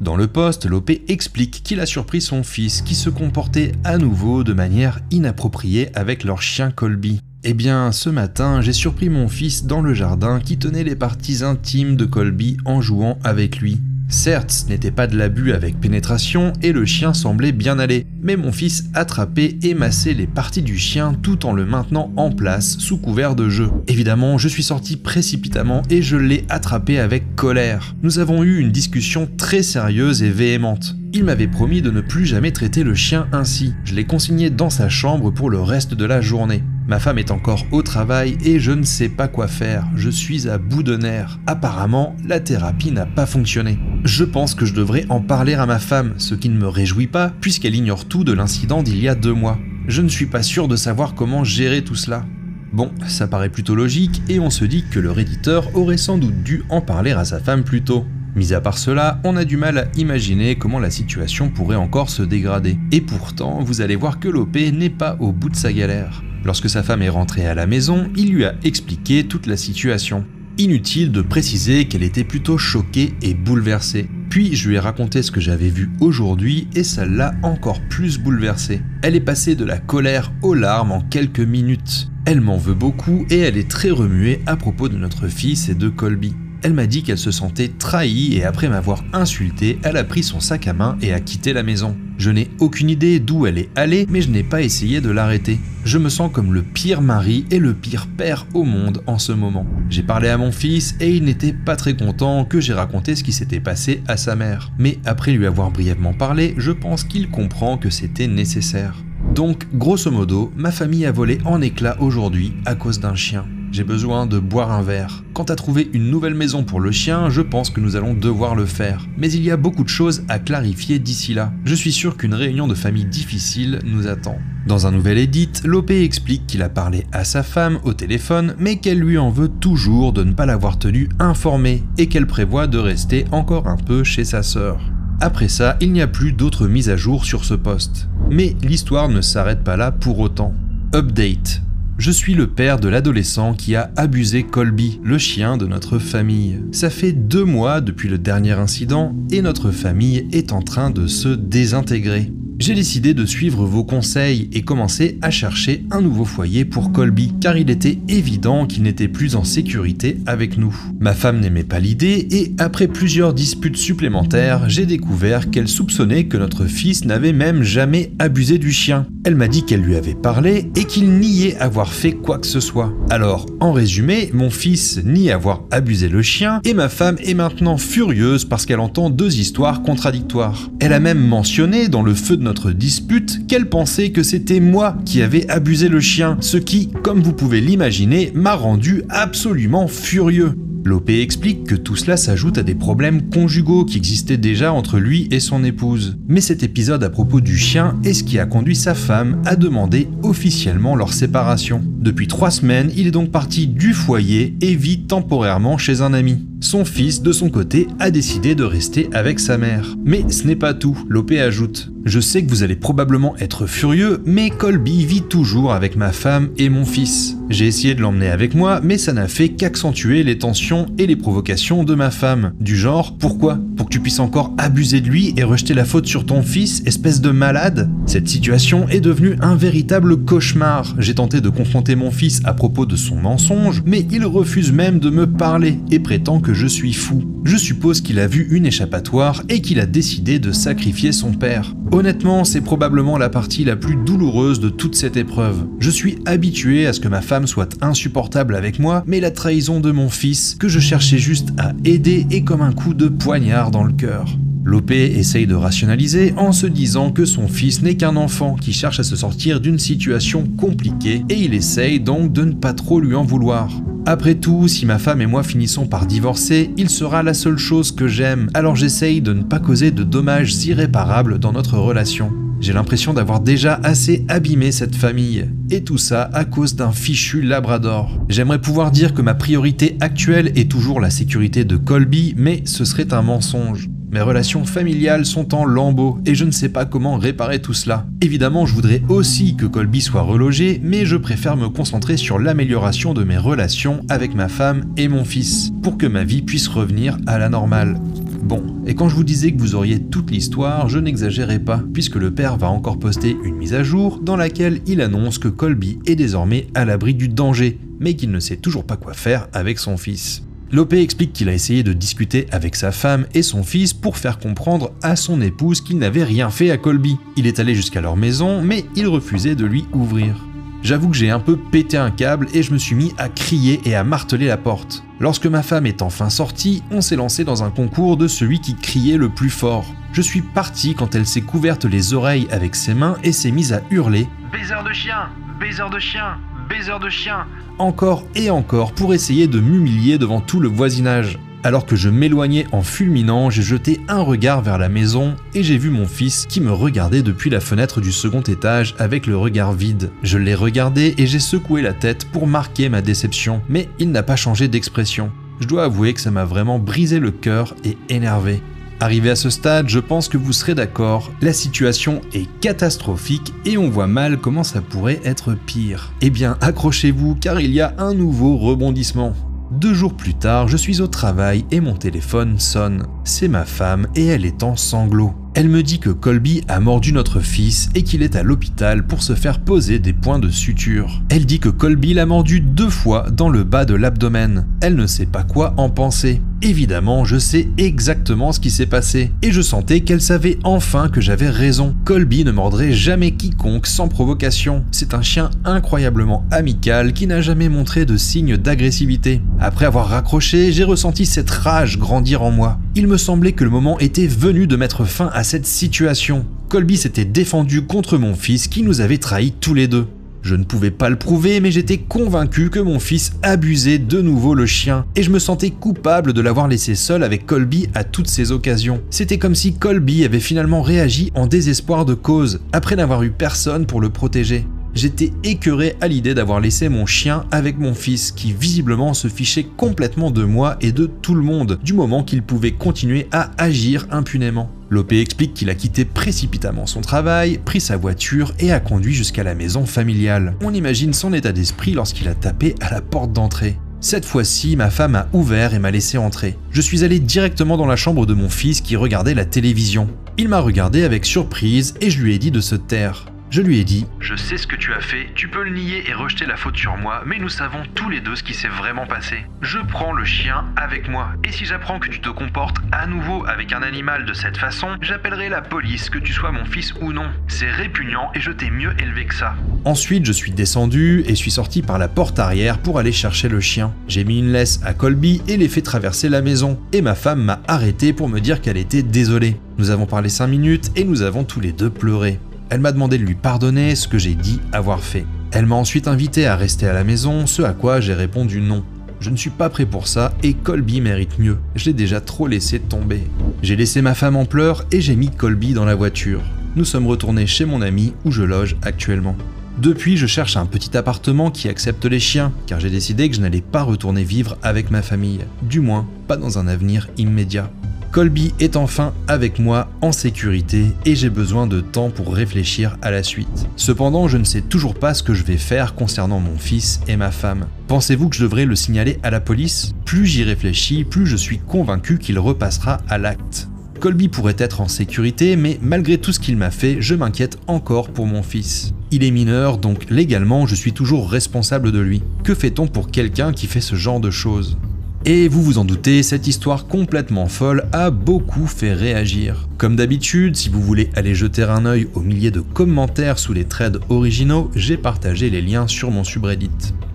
Dans 0.00 0.16
le 0.16 0.26
poste, 0.26 0.66
Lopé 0.66 1.04
explique 1.08 1.62
qu'il 1.62 1.78
a 1.78 1.86
surpris 1.86 2.20
son 2.20 2.42
fils 2.42 2.80
qui 2.80 2.94
se 2.94 3.10
comportait 3.10 3.72
à 3.84 3.98
nouveau 3.98 4.44
de 4.44 4.54
manière 4.54 5.00
inappropriée 5.10 5.90
avec 5.94 6.24
leur 6.24 6.40
chien 6.40 6.70
Colby. 6.70 7.20
Eh 7.42 7.54
bien, 7.54 7.90
ce 7.90 8.10
matin, 8.10 8.60
j'ai 8.60 8.74
surpris 8.74 9.08
mon 9.08 9.26
fils 9.26 9.64
dans 9.64 9.80
le 9.80 9.94
jardin 9.94 10.40
qui 10.40 10.58
tenait 10.58 10.84
les 10.84 10.94
parties 10.94 11.42
intimes 11.42 11.96
de 11.96 12.04
Colby 12.04 12.58
en 12.66 12.82
jouant 12.82 13.18
avec 13.24 13.60
lui. 13.60 13.80
Certes, 14.10 14.50
ce 14.50 14.66
n'était 14.68 14.90
pas 14.90 15.06
de 15.06 15.16
l'abus 15.16 15.52
avec 15.52 15.80
pénétration 15.80 16.52
et 16.62 16.72
le 16.72 16.84
chien 16.84 17.14
semblait 17.14 17.52
bien 17.52 17.78
aller, 17.78 18.06
mais 18.20 18.36
mon 18.36 18.52
fils 18.52 18.90
attrapait 18.92 19.56
et 19.62 19.72
massait 19.72 20.12
les 20.12 20.26
parties 20.26 20.60
du 20.60 20.76
chien 20.76 21.14
tout 21.14 21.46
en 21.46 21.54
le 21.54 21.64
maintenant 21.64 22.12
en 22.16 22.30
place 22.30 22.76
sous 22.76 22.98
couvert 22.98 23.34
de 23.34 23.48
jeu. 23.48 23.70
Évidemment, 23.86 24.36
je 24.36 24.48
suis 24.48 24.64
sorti 24.64 24.96
précipitamment 24.96 25.80
et 25.88 26.02
je 26.02 26.16
l'ai 26.16 26.44
attrapé 26.50 26.98
avec 26.98 27.36
colère. 27.36 27.94
Nous 28.02 28.18
avons 28.18 28.42
eu 28.42 28.58
une 28.58 28.72
discussion 28.72 29.26
très 29.38 29.62
sérieuse 29.62 30.22
et 30.22 30.30
véhémente. 30.30 30.94
Il 31.14 31.24
m'avait 31.24 31.48
promis 31.48 31.80
de 31.80 31.90
ne 31.90 32.02
plus 32.02 32.26
jamais 32.26 32.52
traiter 32.52 32.84
le 32.84 32.94
chien 32.94 33.28
ainsi. 33.32 33.74
Je 33.84 33.94
l'ai 33.94 34.04
consigné 34.04 34.50
dans 34.50 34.70
sa 34.70 34.90
chambre 34.90 35.30
pour 35.30 35.48
le 35.48 35.60
reste 35.60 35.94
de 35.94 36.04
la 36.04 36.20
journée. 36.20 36.62
Ma 36.90 36.98
femme 36.98 37.18
est 37.18 37.30
encore 37.30 37.64
au 37.70 37.82
travail 37.82 38.36
et 38.44 38.58
je 38.58 38.72
ne 38.72 38.82
sais 38.82 39.08
pas 39.08 39.28
quoi 39.28 39.46
faire. 39.46 39.86
Je 39.94 40.10
suis 40.10 40.48
à 40.48 40.58
bout 40.58 40.82
de 40.82 40.96
nerfs. 40.96 41.38
Apparemment, 41.46 42.16
la 42.26 42.40
thérapie 42.40 42.90
n'a 42.90 43.06
pas 43.06 43.26
fonctionné. 43.26 43.78
Je 44.02 44.24
pense 44.24 44.56
que 44.56 44.66
je 44.66 44.74
devrais 44.74 45.06
en 45.08 45.20
parler 45.20 45.54
à 45.54 45.66
ma 45.66 45.78
femme, 45.78 46.14
ce 46.18 46.34
qui 46.34 46.48
ne 46.48 46.58
me 46.58 46.66
réjouit 46.66 47.06
pas 47.06 47.32
puisqu'elle 47.40 47.76
ignore 47.76 48.06
tout 48.06 48.24
de 48.24 48.32
l'incident 48.32 48.82
d'il 48.82 49.00
y 49.00 49.06
a 49.06 49.14
deux 49.14 49.32
mois. 49.32 49.56
Je 49.86 50.02
ne 50.02 50.08
suis 50.08 50.26
pas 50.26 50.42
sûr 50.42 50.66
de 50.66 50.74
savoir 50.74 51.14
comment 51.14 51.44
gérer 51.44 51.84
tout 51.84 51.94
cela. 51.94 52.24
Bon, 52.72 52.90
ça 53.06 53.28
paraît 53.28 53.50
plutôt 53.50 53.76
logique 53.76 54.20
et 54.28 54.40
on 54.40 54.50
se 54.50 54.64
dit 54.64 54.84
que 54.90 54.98
le 54.98 55.12
réditeur 55.12 55.76
aurait 55.76 55.96
sans 55.96 56.18
doute 56.18 56.42
dû 56.42 56.64
en 56.70 56.80
parler 56.80 57.12
à 57.12 57.24
sa 57.24 57.38
femme 57.38 57.62
plus 57.62 57.82
tôt. 57.82 58.04
Mis 58.34 58.52
à 58.52 58.60
part 58.60 58.78
cela, 58.78 59.20
on 59.22 59.36
a 59.36 59.44
du 59.44 59.56
mal 59.56 59.78
à 59.78 59.84
imaginer 59.96 60.56
comment 60.56 60.80
la 60.80 60.90
situation 60.90 61.50
pourrait 61.50 61.76
encore 61.76 62.10
se 62.10 62.24
dégrader. 62.24 62.80
Et 62.90 63.00
pourtant, 63.00 63.60
vous 63.62 63.80
allez 63.80 63.94
voir 63.94 64.18
que 64.18 64.28
Lopé 64.28 64.72
n'est 64.72 64.90
pas 64.90 65.16
au 65.20 65.30
bout 65.30 65.50
de 65.50 65.56
sa 65.56 65.72
galère. 65.72 66.24
Lorsque 66.44 66.70
sa 66.70 66.82
femme 66.82 67.02
est 67.02 67.08
rentrée 67.08 67.46
à 67.46 67.54
la 67.54 67.66
maison, 67.66 68.10
il 68.16 68.32
lui 68.32 68.44
a 68.44 68.54
expliqué 68.64 69.24
toute 69.24 69.46
la 69.46 69.56
situation. 69.56 70.24
Inutile 70.58 71.12
de 71.12 71.22
préciser 71.22 71.86
qu'elle 71.86 72.02
était 72.02 72.24
plutôt 72.24 72.58
choquée 72.58 73.14
et 73.22 73.34
bouleversée. 73.34 74.08
Puis 74.30 74.54
je 74.54 74.68
lui 74.68 74.76
ai 74.76 74.78
raconté 74.78 75.22
ce 75.22 75.30
que 75.30 75.40
j'avais 75.40 75.68
vu 75.68 75.90
aujourd'hui 76.00 76.68
et 76.74 76.84
ça 76.84 77.04
l'a 77.04 77.34
encore 77.42 77.80
plus 77.88 78.18
bouleversée. 78.18 78.80
Elle 79.02 79.16
est 79.16 79.20
passée 79.20 79.54
de 79.54 79.64
la 79.64 79.78
colère 79.78 80.32
aux 80.42 80.54
larmes 80.54 80.92
en 80.92 81.00
quelques 81.00 81.40
minutes. 81.40 82.10
Elle 82.26 82.40
m'en 82.40 82.58
veut 82.58 82.74
beaucoup 82.74 83.26
et 83.30 83.38
elle 83.38 83.56
est 83.56 83.70
très 83.70 83.90
remuée 83.90 84.40
à 84.46 84.56
propos 84.56 84.88
de 84.88 84.96
notre 84.96 85.28
fils 85.28 85.68
et 85.68 85.74
de 85.74 85.88
Colby. 85.88 86.34
Elle 86.62 86.74
m'a 86.74 86.86
dit 86.86 87.02
qu'elle 87.02 87.18
se 87.18 87.30
sentait 87.30 87.68
trahie 87.68 88.34
et 88.34 88.44
après 88.44 88.68
m'avoir 88.68 89.02
insulté, 89.14 89.78
elle 89.82 89.96
a 89.96 90.04
pris 90.04 90.22
son 90.22 90.40
sac 90.40 90.68
à 90.68 90.74
main 90.74 90.98
et 91.00 91.12
a 91.12 91.20
quitté 91.20 91.54
la 91.54 91.62
maison. 91.62 91.96
Je 92.18 92.30
n'ai 92.30 92.50
aucune 92.58 92.90
idée 92.90 93.18
d'où 93.18 93.46
elle 93.46 93.56
est 93.56 93.70
allée, 93.76 94.06
mais 94.10 94.20
je 94.20 94.28
n'ai 94.28 94.42
pas 94.42 94.60
essayé 94.60 95.00
de 95.00 95.08
l'arrêter. 95.08 95.58
Je 95.84 95.96
me 95.96 96.10
sens 96.10 96.30
comme 96.30 96.52
le 96.52 96.62
pire 96.62 97.00
mari 97.00 97.46
et 97.50 97.58
le 97.58 97.72
pire 97.72 98.06
père 98.06 98.46
au 98.52 98.64
monde 98.64 99.02
en 99.06 99.18
ce 99.18 99.32
moment. 99.32 99.64
J'ai 99.88 100.02
parlé 100.02 100.28
à 100.28 100.36
mon 100.36 100.52
fils 100.52 100.96
et 101.00 101.16
il 101.16 101.24
n'était 101.24 101.54
pas 101.54 101.76
très 101.76 101.96
content 101.96 102.44
que 102.44 102.60
j'ai 102.60 102.74
raconté 102.74 103.16
ce 103.16 103.24
qui 103.24 103.32
s'était 103.32 103.60
passé 103.60 104.02
à 104.06 104.18
sa 104.18 104.36
mère. 104.36 104.70
Mais 104.78 104.98
après 105.06 105.32
lui 105.32 105.46
avoir 105.46 105.70
brièvement 105.70 106.12
parlé, 106.12 106.54
je 106.58 106.72
pense 106.72 107.04
qu'il 107.04 107.30
comprend 107.30 107.78
que 107.78 107.88
c'était 107.88 108.26
nécessaire. 108.26 109.02
Donc, 109.34 109.66
grosso 109.72 110.10
modo, 110.10 110.52
ma 110.56 110.72
famille 110.72 111.06
a 111.06 111.12
volé 111.12 111.38
en 111.46 111.62
éclats 111.62 111.96
aujourd'hui 112.00 112.52
à 112.66 112.74
cause 112.74 113.00
d'un 113.00 113.14
chien 113.14 113.46
j'ai 113.72 113.84
besoin 113.84 114.26
de 114.26 114.38
boire 114.38 114.72
un 114.72 114.82
verre. 114.82 115.22
Quant 115.32 115.44
à 115.44 115.54
trouver 115.54 115.88
une 115.92 116.10
nouvelle 116.10 116.34
maison 116.34 116.64
pour 116.64 116.80
le 116.80 116.90
chien, 116.90 117.30
je 117.30 117.40
pense 117.40 117.70
que 117.70 117.80
nous 117.80 117.96
allons 117.96 118.14
devoir 118.14 118.54
le 118.54 118.66
faire. 118.66 119.06
Mais 119.16 119.30
il 119.32 119.42
y 119.42 119.50
a 119.50 119.56
beaucoup 119.56 119.84
de 119.84 119.88
choses 119.88 120.24
à 120.28 120.38
clarifier 120.38 120.98
d'ici 120.98 121.34
là. 121.34 121.52
Je 121.64 121.74
suis 121.74 121.92
sûr 121.92 122.16
qu'une 122.16 122.34
réunion 122.34 122.68
de 122.68 122.74
famille 122.74 123.04
difficile 123.04 123.78
nous 123.84 124.06
attend. 124.06 124.38
Dans 124.66 124.86
un 124.86 124.90
nouvel 124.90 125.18
edit, 125.18 125.52
Lopé 125.64 126.02
explique 126.02 126.46
qu'il 126.46 126.62
a 126.62 126.68
parlé 126.68 127.06
à 127.12 127.24
sa 127.24 127.42
femme 127.42 127.78
au 127.84 127.94
téléphone, 127.94 128.54
mais 128.58 128.76
qu'elle 128.76 128.98
lui 128.98 129.18
en 129.18 129.30
veut 129.30 129.48
toujours 129.48 130.12
de 130.12 130.24
ne 130.24 130.32
pas 130.32 130.46
l'avoir 130.46 130.78
tenu 130.78 131.08
informée 131.18 131.84
et 131.98 132.08
qu'elle 132.08 132.26
prévoit 132.26 132.66
de 132.66 132.78
rester 132.78 133.24
encore 133.32 133.68
un 133.68 133.76
peu 133.76 134.04
chez 134.04 134.24
sa 134.24 134.42
sœur. 134.42 134.80
Après 135.20 135.48
ça, 135.48 135.76
il 135.80 135.92
n'y 135.92 136.02
a 136.02 136.06
plus 136.06 136.32
d'autres 136.32 136.66
mises 136.66 136.88
à 136.88 136.96
jour 136.96 137.24
sur 137.24 137.44
ce 137.44 137.54
poste. 137.54 138.08
Mais 138.30 138.56
l'histoire 138.62 139.08
ne 139.08 139.20
s'arrête 139.20 139.62
pas 139.62 139.76
là 139.76 139.92
pour 139.92 140.18
autant. 140.18 140.54
Update. 140.94 141.62
Je 142.00 142.10
suis 142.10 142.32
le 142.32 142.46
père 142.46 142.80
de 142.80 142.88
l'adolescent 142.88 143.52
qui 143.52 143.76
a 143.76 143.90
abusé 143.94 144.42
Colby, 144.42 144.98
le 145.04 145.18
chien 145.18 145.58
de 145.58 145.66
notre 145.66 145.98
famille. 145.98 146.58
Ça 146.72 146.88
fait 146.88 147.12
deux 147.12 147.44
mois 147.44 147.82
depuis 147.82 148.08
le 148.08 148.16
dernier 148.16 148.52
incident 148.52 149.14
et 149.30 149.42
notre 149.42 149.70
famille 149.70 150.26
est 150.32 150.52
en 150.52 150.62
train 150.62 150.88
de 150.88 151.06
se 151.06 151.28
désintégrer 151.28 152.32
j'ai 152.60 152.74
décidé 152.74 153.14
de 153.14 153.24
suivre 153.24 153.64
vos 153.64 153.84
conseils 153.84 154.50
et 154.52 154.60
commencer 154.60 155.18
à 155.22 155.30
chercher 155.30 155.86
un 155.90 156.02
nouveau 156.02 156.26
foyer 156.26 156.66
pour 156.66 156.92
Colby, 156.92 157.32
car 157.40 157.56
il 157.56 157.70
était 157.70 157.98
évident 158.08 158.66
qu'il 158.66 158.82
n'était 158.82 159.08
plus 159.08 159.34
en 159.34 159.44
sécurité 159.44 160.18
avec 160.26 160.58
nous. 160.58 160.76
Ma 161.00 161.14
femme 161.14 161.40
n'aimait 161.40 161.64
pas 161.64 161.78
l'idée 161.78 162.28
et 162.30 162.52
après 162.58 162.86
plusieurs 162.86 163.32
disputes 163.32 163.78
supplémentaires, 163.78 164.68
j'ai 164.68 164.84
découvert 164.84 165.50
qu'elle 165.50 165.68
soupçonnait 165.68 166.24
que 166.24 166.36
notre 166.36 166.66
fils 166.66 167.06
n'avait 167.06 167.32
même 167.32 167.62
jamais 167.62 168.12
abusé 168.18 168.58
du 168.58 168.72
chien. 168.72 169.06
Elle 169.22 169.36
m'a 169.36 169.48
dit 169.48 169.64
qu'elle 169.64 169.82
lui 169.82 169.96
avait 169.96 170.14
parlé 170.14 170.70
et 170.76 170.84
qu'il 170.84 171.18
niait 171.18 171.56
avoir 171.58 171.92
fait 171.92 172.12
quoi 172.12 172.38
que 172.38 172.46
ce 172.46 172.58
soit. 172.58 172.94
Alors, 173.10 173.44
en 173.60 173.72
résumé, 173.72 174.30
mon 174.32 174.48
fils 174.48 174.98
nie 175.04 175.30
avoir 175.30 175.64
abusé 175.70 176.08
le 176.08 176.22
chien 176.22 176.60
et 176.64 176.72
ma 176.72 176.88
femme 176.88 177.16
est 177.22 177.34
maintenant 177.34 177.76
furieuse 177.76 178.46
parce 178.46 178.64
qu'elle 178.64 178.80
entend 178.80 179.10
deux 179.10 179.38
histoires 179.38 179.82
contradictoires. 179.82 180.70
Elle 180.80 180.94
a 180.94 181.00
même 181.00 181.20
mentionné 181.20 181.88
dans 181.88 182.02
le 182.02 182.14
feu 182.14 182.38
de 182.38 182.42
notre 182.42 182.70
dispute 182.72 183.46
qu'elle 183.46 183.68
pensait 183.68 184.10
que 184.10 184.22
c'était 184.22 184.60
moi 184.60 184.96
qui 185.04 185.20
avais 185.20 185.48
abusé 185.50 185.90
le 185.90 186.00
chien, 186.00 186.38
ce 186.40 186.56
qui, 186.56 186.90
comme 187.02 187.20
vous 187.20 187.34
pouvez 187.34 187.60
l'imaginer, 187.60 188.32
m'a 188.34 188.54
rendu 188.54 189.02
absolument 189.10 189.86
furieux. 189.86 190.54
Lopé 190.84 191.20
explique 191.20 191.64
que 191.64 191.74
tout 191.74 191.96
cela 191.96 192.16
s'ajoute 192.16 192.58
à 192.58 192.62
des 192.62 192.74
problèmes 192.74 193.30
conjugaux 193.30 193.84
qui 193.84 193.98
existaient 193.98 194.36
déjà 194.36 194.72
entre 194.72 194.98
lui 194.98 195.28
et 195.30 195.40
son 195.40 195.62
épouse. 195.62 196.16
Mais 196.28 196.40
cet 196.40 196.62
épisode 196.62 197.04
à 197.04 197.10
propos 197.10 197.40
du 197.40 197.56
chien 197.56 197.98
est 198.04 198.14
ce 198.14 198.24
qui 198.24 198.38
a 198.38 198.46
conduit 198.46 198.76
sa 198.76 198.94
femme 198.94 199.42
à 199.44 199.56
demander 199.56 200.08
officiellement 200.22 200.96
leur 200.96 201.12
séparation. 201.12 201.82
Depuis 201.98 202.28
trois 202.28 202.50
semaines, 202.50 202.90
il 202.96 203.06
est 203.06 203.12
donc 203.12 203.30
parti 203.30 203.66
du 203.66 203.92
foyer 203.92 204.56
et 204.60 204.74
vit 204.74 205.06
temporairement 205.06 205.78
chez 205.78 206.00
un 206.00 206.14
ami. 206.14 206.49
Son 206.62 206.84
fils, 206.84 207.22
de 207.22 207.32
son 207.32 207.48
côté, 207.48 207.86
a 207.98 208.10
décidé 208.10 208.54
de 208.54 208.64
rester 208.64 209.08
avec 209.12 209.40
sa 209.40 209.56
mère. 209.56 209.96
Mais 210.04 210.24
ce 210.28 210.46
n'est 210.46 210.56
pas 210.56 210.74
tout, 210.74 210.96
Lopé 211.08 211.40
ajoute. 211.40 211.90
Je 212.04 212.20
sais 212.20 212.42
que 212.42 212.50
vous 212.50 212.62
allez 212.62 212.76
probablement 212.76 213.36
être 213.38 213.66
furieux, 213.66 214.22
mais 214.24 214.50
Colby 214.50 215.04
vit 215.04 215.22
toujours 215.22 215.72
avec 215.72 215.96
ma 215.96 216.12
femme 216.12 216.48
et 216.58 216.68
mon 216.68 216.84
fils. 216.84 217.36
J'ai 217.50 217.66
essayé 217.66 217.94
de 217.94 218.00
l'emmener 218.00 218.28
avec 218.28 218.54
moi, 218.54 218.80
mais 218.82 218.96
ça 218.96 219.12
n'a 219.12 219.28
fait 219.28 219.50
qu'accentuer 219.50 220.22
les 220.22 220.38
tensions 220.38 220.86
et 220.98 221.06
les 221.06 221.16
provocations 221.16 221.84
de 221.84 221.94
ma 221.94 222.10
femme. 222.10 222.52
Du 222.60 222.76
genre, 222.76 223.16
pourquoi? 223.18 223.58
Pour 223.76 223.86
que 223.86 223.92
tu 223.92 224.00
puisses 224.00 224.20
encore 224.20 224.54
abuser 224.56 225.00
de 225.00 225.08
lui 225.08 225.34
et 225.36 225.42
rejeter 225.42 225.74
la 225.74 225.84
faute 225.84 226.06
sur 226.06 226.24
ton 226.24 226.42
fils, 226.42 226.82
espèce 226.86 227.20
de 227.20 227.30
malade? 227.30 227.90
Cette 228.06 228.28
situation 228.28 228.88
est 228.88 229.00
devenue 229.00 229.36
un 229.40 229.54
véritable 229.54 230.24
cauchemar. 230.24 230.94
J'ai 230.98 231.14
tenté 231.14 231.40
de 231.40 231.48
confronter 231.48 231.96
mon 231.96 232.10
fils 232.10 232.40
à 232.44 232.54
propos 232.54 232.86
de 232.86 232.96
son 232.96 233.16
mensonge, 233.16 233.82
mais 233.84 234.06
il 234.10 234.24
refuse 234.24 234.72
même 234.72 235.00
de 235.00 235.10
me 235.10 235.26
parler 235.26 235.78
et 235.90 235.98
prétend 235.98 236.40
que 236.40 236.49
je 236.54 236.66
suis 236.66 236.92
fou. 236.92 237.22
Je 237.44 237.56
suppose 237.56 238.00
qu'il 238.00 238.18
a 238.18 238.26
vu 238.26 238.48
une 238.50 238.66
échappatoire 238.66 239.42
et 239.48 239.60
qu'il 239.60 239.80
a 239.80 239.86
décidé 239.86 240.38
de 240.38 240.52
sacrifier 240.52 241.12
son 241.12 241.32
père. 241.32 241.74
Honnêtement, 241.92 242.44
c'est 242.44 242.60
probablement 242.60 243.18
la 243.18 243.28
partie 243.28 243.64
la 243.64 243.76
plus 243.76 243.96
douloureuse 243.96 244.60
de 244.60 244.68
toute 244.68 244.94
cette 244.94 245.16
épreuve. 245.16 245.66
Je 245.78 245.90
suis 245.90 246.18
habitué 246.26 246.86
à 246.86 246.92
ce 246.92 247.00
que 247.00 247.08
ma 247.08 247.20
femme 247.20 247.46
soit 247.46 247.76
insupportable 247.82 248.54
avec 248.54 248.78
moi, 248.78 249.02
mais 249.06 249.20
la 249.20 249.30
trahison 249.30 249.80
de 249.80 249.90
mon 249.90 250.08
fils, 250.08 250.56
que 250.58 250.68
je 250.68 250.80
cherchais 250.80 251.18
juste 251.18 251.50
à 251.58 251.72
aider, 251.84 252.26
est 252.30 252.42
comme 252.42 252.62
un 252.62 252.72
coup 252.72 252.94
de 252.94 253.08
poignard 253.08 253.70
dans 253.70 253.84
le 253.84 253.92
cœur. 253.92 254.36
Lopé 254.62 255.18
essaye 255.18 255.46
de 255.46 255.54
rationaliser 255.54 256.34
en 256.36 256.52
se 256.52 256.66
disant 256.66 257.10
que 257.12 257.24
son 257.24 257.48
fils 257.48 257.82
n'est 257.82 257.96
qu'un 257.96 258.16
enfant 258.16 258.56
qui 258.56 258.72
cherche 258.72 259.00
à 259.00 259.04
se 259.04 259.16
sortir 259.16 259.60
d'une 259.60 259.78
situation 259.78 260.44
compliquée 260.58 261.22
et 261.28 261.34
il 261.34 261.54
essaye 261.54 261.98
donc 261.98 262.32
de 262.32 262.44
ne 262.44 262.52
pas 262.52 262.74
trop 262.74 263.00
lui 263.00 263.14
en 263.14 263.24
vouloir. 263.24 263.70
Après 264.06 264.34
tout, 264.34 264.68
si 264.68 264.86
ma 264.86 264.98
femme 264.98 265.22
et 265.22 265.26
moi 265.26 265.42
finissons 265.42 265.86
par 265.86 266.06
divorcer, 266.06 266.70
il 266.76 266.90
sera 266.90 267.22
la 267.22 267.34
seule 267.34 267.58
chose 267.58 267.92
que 267.92 268.08
j'aime, 268.08 268.50
alors 268.54 268.76
j'essaye 268.76 269.20
de 269.20 269.32
ne 269.32 269.42
pas 269.42 269.60
causer 269.60 269.90
de 269.90 270.04
dommages 270.04 270.64
irréparables 270.66 271.38
dans 271.38 271.52
notre 271.52 271.78
relation. 271.78 272.30
J'ai 272.60 272.74
l'impression 272.74 273.14
d'avoir 273.14 273.40
déjà 273.40 273.80
assez 273.82 274.26
abîmé 274.28 274.70
cette 274.70 274.94
famille. 274.94 275.48
Et 275.70 275.82
tout 275.82 275.96
ça 275.96 276.28
à 276.34 276.44
cause 276.44 276.76
d'un 276.76 276.92
fichu 276.92 277.40
labrador. 277.40 278.18
J'aimerais 278.28 278.60
pouvoir 278.60 278.90
dire 278.90 279.14
que 279.14 279.22
ma 279.22 279.34
priorité 279.34 279.96
actuelle 280.00 280.52
est 280.56 280.70
toujours 280.70 281.00
la 281.00 281.08
sécurité 281.08 281.64
de 281.64 281.76
Colby, 281.78 282.34
mais 282.36 282.62
ce 282.66 282.84
serait 282.84 283.14
un 283.14 283.22
mensonge. 283.22 283.88
Mes 284.12 284.20
relations 284.20 284.64
familiales 284.64 285.24
sont 285.24 285.54
en 285.54 285.64
lambeaux 285.64 286.18
et 286.26 286.34
je 286.34 286.44
ne 286.44 286.50
sais 286.50 286.68
pas 286.68 286.84
comment 286.84 287.16
réparer 287.16 287.62
tout 287.62 287.74
cela. 287.74 288.06
Évidemment, 288.20 288.66
je 288.66 288.74
voudrais 288.74 289.02
aussi 289.08 289.54
que 289.54 289.66
Colby 289.66 290.00
soit 290.00 290.22
relogé, 290.22 290.80
mais 290.82 291.06
je 291.06 291.16
préfère 291.16 291.56
me 291.56 291.68
concentrer 291.68 292.16
sur 292.16 292.40
l'amélioration 292.40 293.14
de 293.14 293.22
mes 293.22 293.38
relations 293.38 294.00
avec 294.08 294.34
ma 294.34 294.48
femme 294.48 294.86
et 294.96 295.06
mon 295.06 295.24
fils, 295.24 295.70
pour 295.84 295.96
que 295.96 296.06
ma 296.06 296.24
vie 296.24 296.42
puisse 296.42 296.66
revenir 296.66 297.18
à 297.28 297.38
la 297.38 297.48
normale. 297.48 298.00
Bon, 298.42 298.64
et 298.84 298.96
quand 298.96 299.08
je 299.08 299.14
vous 299.14 299.22
disais 299.22 299.52
que 299.52 299.60
vous 299.60 299.76
auriez 299.76 300.02
toute 300.02 300.32
l'histoire, 300.32 300.88
je 300.88 300.98
n'exagérais 300.98 301.60
pas, 301.60 301.80
puisque 301.94 302.16
le 302.16 302.32
père 302.32 302.56
va 302.56 302.68
encore 302.68 302.98
poster 302.98 303.36
une 303.44 303.54
mise 303.54 303.74
à 303.74 303.84
jour 303.84 304.18
dans 304.20 304.36
laquelle 304.36 304.80
il 304.88 305.02
annonce 305.02 305.38
que 305.38 305.46
Colby 305.46 306.00
est 306.06 306.16
désormais 306.16 306.66
à 306.74 306.84
l'abri 306.84 307.14
du 307.14 307.28
danger, 307.28 307.78
mais 308.00 308.14
qu'il 308.14 308.32
ne 308.32 308.40
sait 308.40 308.56
toujours 308.56 308.84
pas 308.84 308.96
quoi 308.96 309.14
faire 309.14 309.46
avec 309.52 309.78
son 309.78 309.96
fils. 309.96 310.42
Lopé 310.72 311.00
explique 311.00 311.32
qu'il 311.32 311.48
a 311.48 311.52
essayé 311.52 311.82
de 311.82 311.92
discuter 311.92 312.46
avec 312.52 312.76
sa 312.76 312.92
femme 312.92 313.26
et 313.34 313.42
son 313.42 313.64
fils 313.64 313.92
pour 313.92 314.16
faire 314.16 314.38
comprendre 314.38 314.92
à 315.02 315.16
son 315.16 315.40
épouse 315.40 315.80
qu'il 315.80 315.98
n'avait 315.98 316.22
rien 316.22 316.48
fait 316.48 316.70
à 316.70 316.76
Colby. 316.76 317.18
Il 317.36 317.48
est 317.48 317.58
allé 317.58 317.74
jusqu'à 317.74 318.00
leur 318.00 318.16
maison, 318.16 318.62
mais 318.62 318.84
il 318.94 319.08
refusait 319.08 319.56
de 319.56 319.66
lui 319.66 319.86
ouvrir. 319.92 320.36
J'avoue 320.82 321.08
que 321.08 321.16
j'ai 321.16 321.30
un 321.30 321.40
peu 321.40 321.56
pété 321.56 321.96
un 321.96 322.12
câble 322.12 322.46
et 322.54 322.62
je 322.62 322.72
me 322.72 322.78
suis 322.78 322.94
mis 322.94 323.12
à 323.18 323.28
crier 323.28 323.80
et 323.84 323.96
à 323.96 324.04
marteler 324.04 324.46
la 324.46 324.56
porte. 324.56 325.02
Lorsque 325.18 325.46
ma 325.46 325.62
femme 325.62 325.86
est 325.86 326.02
enfin 326.02 326.30
sortie, 326.30 326.84
on 326.92 327.00
s'est 327.00 327.16
lancé 327.16 327.44
dans 327.44 327.64
un 327.64 327.70
concours 327.70 328.16
de 328.16 328.28
celui 328.28 328.60
qui 328.60 328.76
criait 328.76 329.18
le 329.18 329.28
plus 329.28 329.50
fort. 329.50 329.84
Je 330.12 330.22
suis 330.22 330.40
parti 330.40 330.94
quand 330.94 331.14
elle 331.16 331.26
s'est 331.26 331.42
couverte 331.42 331.84
les 331.84 332.14
oreilles 332.14 332.46
avec 332.50 332.76
ses 332.76 332.94
mains 332.94 333.16
et 333.24 333.32
s'est 333.32 333.50
mise 333.50 333.72
à 333.72 333.82
hurler 333.90 334.28
Baiser 334.52 334.82
de 334.88 334.92
chien 334.92 335.28
Baiser 335.58 335.90
de 335.92 335.98
chien 335.98 336.38
Baiser 336.70 336.98
de 337.02 337.10
chien 337.10 337.46
encore 337.80 338.26
et 338.34 338.50
encore 338.50 338.92
pour 338.92 339.14
essayer 339.14 339.46
de 339.46 339.58
m'humilier 339.58 340.18
devant 340.18 340.40
tout 340.40 340.60
le 340.60 340.68
voisinage. 340.68 341.38
Alors 341.62 341.86
que 341.86 341.96
je 341.96 342.08
m'éloignais 342.08 342.66
en 342.72 342.82
fulminant, 342.82 343.50
j'ai 343.50 343.62
jeté 343.62 344.00
un 344.08 344.20
regard 344.20 344.62
vers 344.62 344.78
la 344.78 344.88
maison 344.88 345.34
et 345.54 345.62
j'ai 345.62 345.78
vu 345.78 345.90
mon 345.90 346.06
fils 346.06 346.46
qui 346.46 346.60
me 346.60 346.72
regardait 346.72 347.22
depuis 347.22 347.50
la 347.50 347.60
fenêtre 347.60 348.00
du 348.00 348.12
second 348.12 348.42
étage 348.42 348.94
avec 348.98 349.26
le 349.26 349.36
regard 349.36 349.72
vide. 349.72 350.10
Je 350.22 350.38
l'ai 350.38 350.54
regardé 350.54 351.14
et 351.18 351.26
j'ai 351.26 351.38
secoué 351.38 351.82
la 351.82 351.92
tête 351.92 352.26
pour 352.26 352.46
marquer 352.46 352.88
ma 352.88 353.02
déception, 353.02 353.62
mais 353.68 353.88
il 353.98 354.10
n'a 354.10 354.22
pas 354.22 354.36
changé 354.36 354.68
d'expression. 354.68 355.32
Je 355.60 355.66
dois 355.66 355.84
avouer 355.84 356.14
que 356.14 356.20
ça 356.20 356.30
m'a 356.30 356.44
vraiment 356.44 356.78
brisé 356.78 357.18
le 357.18 357.30
cœur 357.30 357.74
et 357.84 357.98
énervé. 358.08 358.62
Arrivé 359.02 359.30
à 359.30 359.36
ce 359.36 359.48
stade, 359.48 359.88
je 359.88 359.98
pense 359.98 360.28
que 360.28 360.36
vous 360.36 360.52
serez 360.52 360.74
d'accord, 360.74 361.32
la 361.40 361.54
situation 361.54 362.20
est 362.34 362.46
catastrophique 362.60 363.54
et 363.64 363.78
on 363.78 363.88
voit 363.88 364.06
mal 364.06 364.36
comment 364.36 364.62
ça 364.62 364.82
pourrait 364.82 365.22
être 365.24 365.54
pire. 365.54 366.12
Eh 366.20 366.28
bien, 366.28 366.58
accrochez-vous 366.60 367.34
car 367.36 367.62
il 367.62 367.72
y 367.72 367.80
a 367.80 367.94
un 367.96 368.12
nouveau 368.12 368.58
rebondissement. 368.58 369.34
Deux 369.70 369.94
jours 369.94 370.14
plus 370.14 370.34
tard, 370.34 370.68
je 370.68 370.76
suis 370.76 371.00
au 371.00 371.06
travail 371.06 371.64
et 371.70 371.80
mon 371.80 371.94
téléphone 371.94 372.58
sonne. 372.58 373.06
C'est 373.24 373.48
ma 373.48 373.64
femme 373.64 374.06
et 374.14 374.26
elle 374.26 374.44
est 374.44 374.62
en 374.62 374.76
sanglots. 374.76 375.32
Elle 375.54 375.68
me 375.68 375.82
dit 375.82 375.98
que 375.98 376.10
Colby 376.10 376.62
a 376.68 376.78
mordu 376.78 377.12
notre 377.12 377.40
fils 377.40 377.90
et 377.96 378.04
qu'il 378.04 378.22
est 378.22 378.36
à 378.36 378.44
l'hôpital 378.44 379.04
pour 379.04 379.22
se 379.22 379.34
faire 379.34 379.58
poser 379.58 379.98
des 379.98 380.12
points 380.12 380.38
de 380.38 380.48
suture. 380.48 381.22
Elle 381.28 381.44
dit 381.44 381.58
que 381.58 381.68
Colby 381.68 382.14
l'a 382.14 382.24
mordu 382.24 382.60
deux 382.60 382.88
fois 382.88 383.26
dans 383.30 383.48
le 383.48 383.64
bas 383.64 383.84
de 383.84 383.94
l'abdomen. 383.94 384.66
Elle 384.80 384.94
ne 384.94 385.08
sait 385.08 385.26
pas 385.26 385.42
quoi 385.42 385.74
en 385.76 385.90
penser. 385.90 386.40
Évidemment, 386.62 387.24
je 387.24 387.38
sais 387.38 387.68
exactement 387.78 388.52
ce 388.52 388.60
qui 388.60 388.70
s'est 388.70 388.86
passé 388.86 389.32
et 389.42 389.50
je 389.50 389.62
sentais 389.62 390.02
qu'elle 390.02 390.20
savait 390.20 390.58
enfin 390.62 391.08
que 391.08 391.20
j'avais 391.20 391.48
raison. 391.48 391.96
Colby 392.04 392.44
ne 392.44 392.52
mordrait 392.52 392.92
jamais 392.92 393.32
quiconque 393.32 393.86
sans 393.86 394.08
provocation. 394.08 394.84
C'est 394.92 395.14
un 395.14 395.22
chien 395.22 395.50
incroyablement 395.64 396.44
amical 396.50 397.14
qui 397.14 397.26
n'a 397.26 397.40
jamais 397.40 397.70
montré 397.70 398.04
de 398.04 398.16
signe 398.18 398.58
d'agressivité. 398.58 399.40
Après 399.58 399.86
avoir 399.86 400.08
raccroché, 400.08 400.70
j'ai 400.70 400.84
ressenti 400.84 401.24
cette 401.24 401.50
rage 401.50 401.98
grandir 401.98 402.42
en 402.42 402.50
moi. 402.50 402.78
Il 402.96 403.06
me 403.06 403.18
semblait 403.18 403.52
que 403.52 403.62
le 403.62 403.70
moment 403.70 404.00
était 404.00 404.26
venu 404.26 404.66
de 404.66 404.74
mettre 404.74 405.04
fin 405.04 405.30
à 405.32 405.44
cette 405.44 405.66
situation. 405.66 406.44
Colby 406.68 406.96
s'était 406.96 407.24
défendu 407.24 407.82
contre 407.82 408.18
mon 408.18 408.34
fils 408.34 408.66
qui 408.66 408.82
nous 408.82 409.00
avait 409.00 409.18
trahis 409.18 409.52
tous 409.52 409.74
les 409.74 409.86
deux. 409.86 410.08
Je 410.42 410.56
ne 410.56 410.64
pouvais 410.64 410.90
pas 410.90 411.08
le 411.08 411.14
prouver, 411.14 411.60
mais 411.60 411.70
j'étais 411.70 411.98
convaincu 411.98 412.68
que 412.68 412.80
mon 412.80 412.98
fils 412.98 413.32
abusait 413.42 413.98
de 413.98 414.20
nouveau 414.20 414.54
le 414.54 414.66
chien, 414.66 415.04
et 415.14 415.22
je 415.22 415.30
me 415.30 415.38
sentais 415.38 415.70
coupable 415.70 416.32
de 416.32 416.40
l'avoir 416.40 416.66
laissé 416.66 416.96
seul 416.96 417.22
avec 417.22 417.46
Colby 417.46 417.86
à 417.94 418.02
toutes 418.02 418.28
ces 418.28 418.50
occasions. 418.50 419.02
C'était 419.10 419.38
comme 419.38 419.54
si 419.54 419.74
Colby 419.74 420.24
avait 420.24 420.40
finalement 420.40 420.82
réagi 420.82 421.30
en 421.36 421.46
désespoir 421.46 422.04
de 422.04 422.14
cause, 422.14 422.60
après 422.72 422.96
n'avoir 422.96 423.22
eu 423.22 423.30
personne 423.30 423.86
pour 423.86 424.00
le 424.00 424.08
protéger. 424.08 424.66
J'étais 424.94 425.32
écœuré 425.44 425.96
à 426.00 426.08
l'idée 426.08 426.34
d'avoir 426.34 426.60
laissé 426.60 426.88
mon 426.88 427.06
chien 427.06 427.44
avec 427.50 427.78
mon 427.78 427.94
fils, 427.94 428.32
qui 428.32 428.52
visiblement 428.52 429.14
se 429.14 429.28
fichait 429.28 429.66
complètement 429.76 430.30
de 430.30 430.44
moi 430.44 430.76
et 430.80 430.92
de 430.92 431.06
tout 431.06 431.34
le 431.34 431.42
monde, 431.42 431.78
du 431.82 431.92
moment 431.92 432.24
qu'il 432.24 432.42
pouvait 432.42 432.72
continuer 432.72 433.28
à 433.30 433.50
agir 433.56 434.06
impunément. 434.10 434.70
Lopé 434.90 435.20
explique 435.20 435.54
qu'il 435.54 435.70
a 435.70 435.76
quitté 435.76 436.04
précipitamment 436.04 436.86
son 436.86 437.00
travail, 437.00 437.60
pris 437.64 437.80
sa 437.80 437.96
voiture 437.96 438.52
et 438.58 438.72
a 438.72 438.80
conduit 438.80 439.14
jusqu'à 439.14 439.44
la 439.44 439.54
maison 439.54 439.86
familiale. 439.86 440.56
On 440.62 440.74
imagine 440.74 441.12
son 441.12 441.32
état 441.32 441.52
d'esprit 441.52 441.92
lorsqu'il 441.92 442.26
a 442.26 442.34
tapé 442.34 442.74
à 442.80 442.90
la 442.90 443.00
porte 443.00 443.32
d'entrée. 443.32 443.78
Cette 444.02 444.24
fois-ci, 444.24 444.76
ma 444.76 444.90
femme 444.90 445.14
a 445.14 445.28
ouvert 445.32 445.74
et 445.74 445.78
m'a 445.78 445.90
laissé 445.90 446.18
entrer. 446.18 446.56
Je 446.70 446.80
suis 446.80 447.04
allé 447.04 447.20
directement 447.20 447.76
dans 447.76 447.86
la 447.86 447.96
chambre 447.96 448.24
de 448.24 448.34
mon 448.34 448.48
fils 448.48 448.80
qui 448.80 448.96
regardait 448.96 449.34
la 449.34 449.44
télévision. 449.44 450.08
Il 450.38 450.48
m'a 450.48 450.60
regardé 450.60 451.04
avec 451.04 451.26
surprise 451.26 451.94
et 452.00 452.10
je 452.10 452.22
lui 452.22 452.34
ai 452.34 452.38
dit 452.38 452.50
de 452.50 452.60
se 452.60 452.74
taire. 452.74 453.26
Je 453.50 453.62
lui 453.62 453.80
ai 453.80 453.84
dit 453.84 454.06
Je 454.20 454.36
sais 454.36 454.56
ce 454.56 454.68
que 454.68 454.76
tu 454.76 454.94
as 454.94 455.00
fait, 455.00 455.26
tu 455.34 455.48
peux 455.48 455.64
le 455.64 455.70
nier 455.70 456.08
et 456.08 456.14
rejeter 456.14 456.46
la 456.46 456.56
faute 456.56 456.76
sur 456.76 456.96
moi, 456.96 457.22
mais 457.26 457.40
nous 457.40 457.48
savons 457.48 457.82
tous 457.96 458.08
les 458.08 458.20
deux 458.20 458.36
ce 458.36 458.44
qui 458.44 458.54
s'est 458.54 458.68
vraiment 458.68 459.06
passé. 459.06 459.38
Je 459.60 459.78
prends 459.78 460.12
le 460.12 460.24
chien 460.24 460.66
avec 460.76 461.08
moi, 461.08 461.30
et 461.42 461.50
si 461.50 461.64
j'apprends 461.64 461.98
que 461.98 462.06
tu 462.06 462.20
te 462.20 462.28
comportes 462.28 462.76
à 462.92 463.08
nouveau 463.08 463.44
avec 463.48 463.72
un 463.72 463.82
animal 463.82 464.24
de 464.24 464.34
cette 464.34 464.56
façon, 464.56 464.90
j'appellerai 465.00 465.48
la 465.48 465.62
police, 465.62 466.10
que 466.10 466.20
tu 466.20 466.32
sois 466.32 466.52
mon 466.52 466.64
fils 466.64 466.94
ou 467.00 467.12
non. 467.12 467.26
C'est 467.48 467.72
répugnant 467.72 468.30
et 468.36 468.40
je 468.40 468.52
t'ai 468.52 468.70
mieux 468.70 468.94
élevé 469.02 469.24
que 469.24 469.34
ça. 469.34 469.56
Ensuite, 469.84 470.26
je 470.26 470.32
suis 470.32 470.52
descendu 470.52 471.24
et 471.26 471.34
suis 471.34 471.50
sorti 471.50 471.82
par 471.82 471.98
la 471.98 472.06
porte 472.06 472.38
arrière 472.38 472.78
pour 472.78 473.00
aller 473.00 473.10
chercher 473.10 473.48
le 473.48 473.58
chien. 473.58 473.92
J'ai 474.06 474.22
mis 474.22 474.38
une 474.38 474.52
laisse 474.52 474.80
à 474.84 474.94
Colby 474.94 475.42
et 475.48 475.56
l'ai 475.56 475.68
fait 475.68 475.82
traverser 475.82 476.28
la 476.28 476.40
maison, 476.40 476.78
et 476.92 477.02
ma 477.02 477.16
femme 477.16 477.42
m'a 477.42 477.60
arrêté 477.66 478.12
pour 478.12 478.28
me 478.28 478.38
dire 478.38 478.60
qu'elle 478.60 478.76
était 478.76 479.02
désolée. 479.02 479.56
Nous 479.76 479.90
avons 479.90 480.06
parlé 480.06 480.28
5 480.28 480.46
minutes 480.46 480.92
et 480.94 481.02
nous 481.02 481.22
avons 481.22 481.42
tous 481.42 481.58
les 481.58 481.72
deux 481.72 481.90
pleuré. 481.90 482.38
Elle 482.70 482.80
m'a 482.80 482.92
demandé 482.92 483.18
de 483.18 483.24
lui 483.24 483.34
pardonner 483.34 483.96
ce 483.96 484.06
que 484.06 484.16
j'ai 484.16 484.34
dit 484.34 484.60
avoir 484.72 485.00
fait. 485.00 485.26
Elle 485.50 485.66
m'a 485.66 485.74
ensuite 485.74 486.06
invité 486.06 486.46
à 486.46 486.54
rester 486.54 486.86
à 486.86 486.92
la 486.92 487.02
maison, 487.02 487.46
ce 487.46 487.62
à 487.62 487.72
quoi 487.72 488.00
j'ai 488.00 488.14
répondu 488.14 488.60
non. 488.60 488.84
Je 489.18 489.28
ne 489.30 489.36
suis 489.36 489.50
pas 489.50 489.68
prêt 489.68 489.86
pour 489.86 490.06
ça 490.06 490.32
et 490.44 490.54
Colby 490.54 491.00
mérite 491.00 491.38
mieux. 491.40 491.58
Je 491.74 491.86
l'ai 491.86 491.92
déjà 491.92 492.20
trop 492.20 492.46
laissé 492.46 492.78
tomber. 492.78 493.22
J'ai 493.62 493.74
laissé 493.74 494.02
ma 494.02 494.14
femme 494.14 494.36
en 494.36 494.44
pleurs 494.44 494.86
et 494.92 495.00
j'ai 495.00 495.16
mis 495.16 495.30
Colby 495.30 495.74
dans 495.74 495.84
la 495.84 495.96
voiture. 495.96 496.42
Nous 496.76 496.84
sommes 496.84 497.08
retournés 497.08 497.48
chez 497.48 497.64
mon 497.64 497.82
ami 497.82 498.14
où 498.24 498.30
je 498.30 498.44
loge 498.44 498.76
actuellement. 498.82 499.36
Depuis, 499.78 500.16
je 500.16 500.26
cherche 500.26 500.56
un 500.56 500.66
petit 500.66 500.96
appartement 500.96 501.50
qui 501.50 501.68
accepte 501.68 502.04
les 502.04 502.20
chiens, 502.20 502.52
car 502.66 502.78
j'ai 502.78 502.90
décidé 502.90 503.28
que 503.28 503.34
je 503.34 503.40
n'allais 503.40 503.62
pas 503.62 503.82
retourner 503.82 504.22
vivre 504.22 504.56
avec 504.62 504.90
ma 504.90 505.02
famille, 505.02 505.40
du 505.62 505.80
moins 505.80 506.06
pas 506.28 506.36
dans 506.36 506.58
un 506.58 506.68
avenir 506.68 507.08
immédiat. 507.16 507.70
Colby 508.12 508.52
est 508.58 508.74
enfin 508.74 509.14
avec 509.28 509.60
moi 509.60 509.88
en 510.00 510.10
sécurité 510.10 510.86
et 511.06 511.14
j'ai 511.14 511.30
besoin 511.30 511.68
de 511.68 511.80
temps 511.80 512.10
pour 512.10 512.34
réfléchir 512.34 512.96
à 513.02 513.12
la 513.12 513.22
suite. 513.22 513.68
Cependant, 513.76 514.26
je 514.26 514.36
ne 514.36 514.42
sais 514.42 514.62
toujours 514.62 514.96
pas 514.96 515.14
ce 515.14 515.22
que 515.22 515.32
je 515.32 515.44
vais 515.44 515.56
faire 515.56 515.94
concernant 515.94 516.40
mon 516.40 516.58
fils 516.58 517.00
et 517.06 517.14
ma 517.16 517.30
femme. 517.30 517.66
Pensez-vous 517.86 518.28
que 518.28 518.34
je 518.34 518.42
devrais 518.42 518.64
le 518.64 518.74
signaler 518.74 519.20
à 519.22 519.30
la 519.30 519.38
police? 519.38 519.92
Plus 520.04 520.26
j'y 520.26 520.42
réfléchis, 520.42 521.04
plus 521.04 521.24
je 521.24 521.36
suis 521.36 521.58
convaincu 521.58 522.18
qu'il 522.18 522.40
repassera 522.40 522.98
à 523.08 523.16
l'acte. 523.16 523.68
Colby 524.00 524.28
pourrait 524.28 524.56
être 524.58 524.80
en 524.80 524.88
sécurité, 524.88 525.54
mais 525.54 525.78
malgré 525.80 526.18
tout 526.18 526.32
ce 526.32 526.40
qu'il 526.40 526.56
m'a 526.56 526.72
fait, 526.72 526.96
je 527.00 527.14
m'inquiète 527.14 527.58
encore 527.68 528.08
pour 528.08 528.26
mon 528.26 528.42
fils. 528.42 528.92
Il 529.12 529.22
est 529.22 529.30
mineur, 529.30 529.78
donc 529.78 530.10
légalement, 530.10 530.66
je 530.66 530.74
suis 530.74 530.92
toujours 530.92 531.30
responsable 531.30 531.92
de 531.92 532.00
lui. 532.00 532.22
Que 532.42 532.56
fait-on 532.56 532.88
pour 532.88 533.10
quelqu'un 533.12 533.52
qui 533.52 533.68
fait 533.68 533.80
ce 533.80 533.94
genre 533.94 534.18
de 534.18 534.30
choses? 534.30 534.78
Et 535.26 535.48
vous 535.48 535.62
vous 535.62 535.78
en 535.78 535.84
doutez, 535.84 536.22
cette 536.22 536.46
histoire 536.46 536.86
complètement 536.86 537.46
folle 537.46 537.84
a 537.92 538.10
beaucoup 538.10 538.66
fait 538.66 538.94
réagir. 538.94 539.68
Comme 539.76 539.96
d'habitude, 539.96 540.56
si 540.56 540.68
vous 540.68 540.80
voulez 540.80 541.10
aller 541.14 541.34
jeter 541.34 541.62
un 541.64 541.84
œil 541.84 542.08
aux 542.14 542.20
milliers 542.20 542.50
de 542.50 542.60
commentaires 542.60 543.38
sous 543.38 543.52
les 543.52 543.64
threads 543.64 544.00
originaux, 544.08 544.70
j'ai 544.74 544.96
partagé 544.96 545.50
les 545.50 545.60
liens 545.60 545.86
sur 545.86 546.10
mon 546.10 546.24
subreddit. 546.24 546.70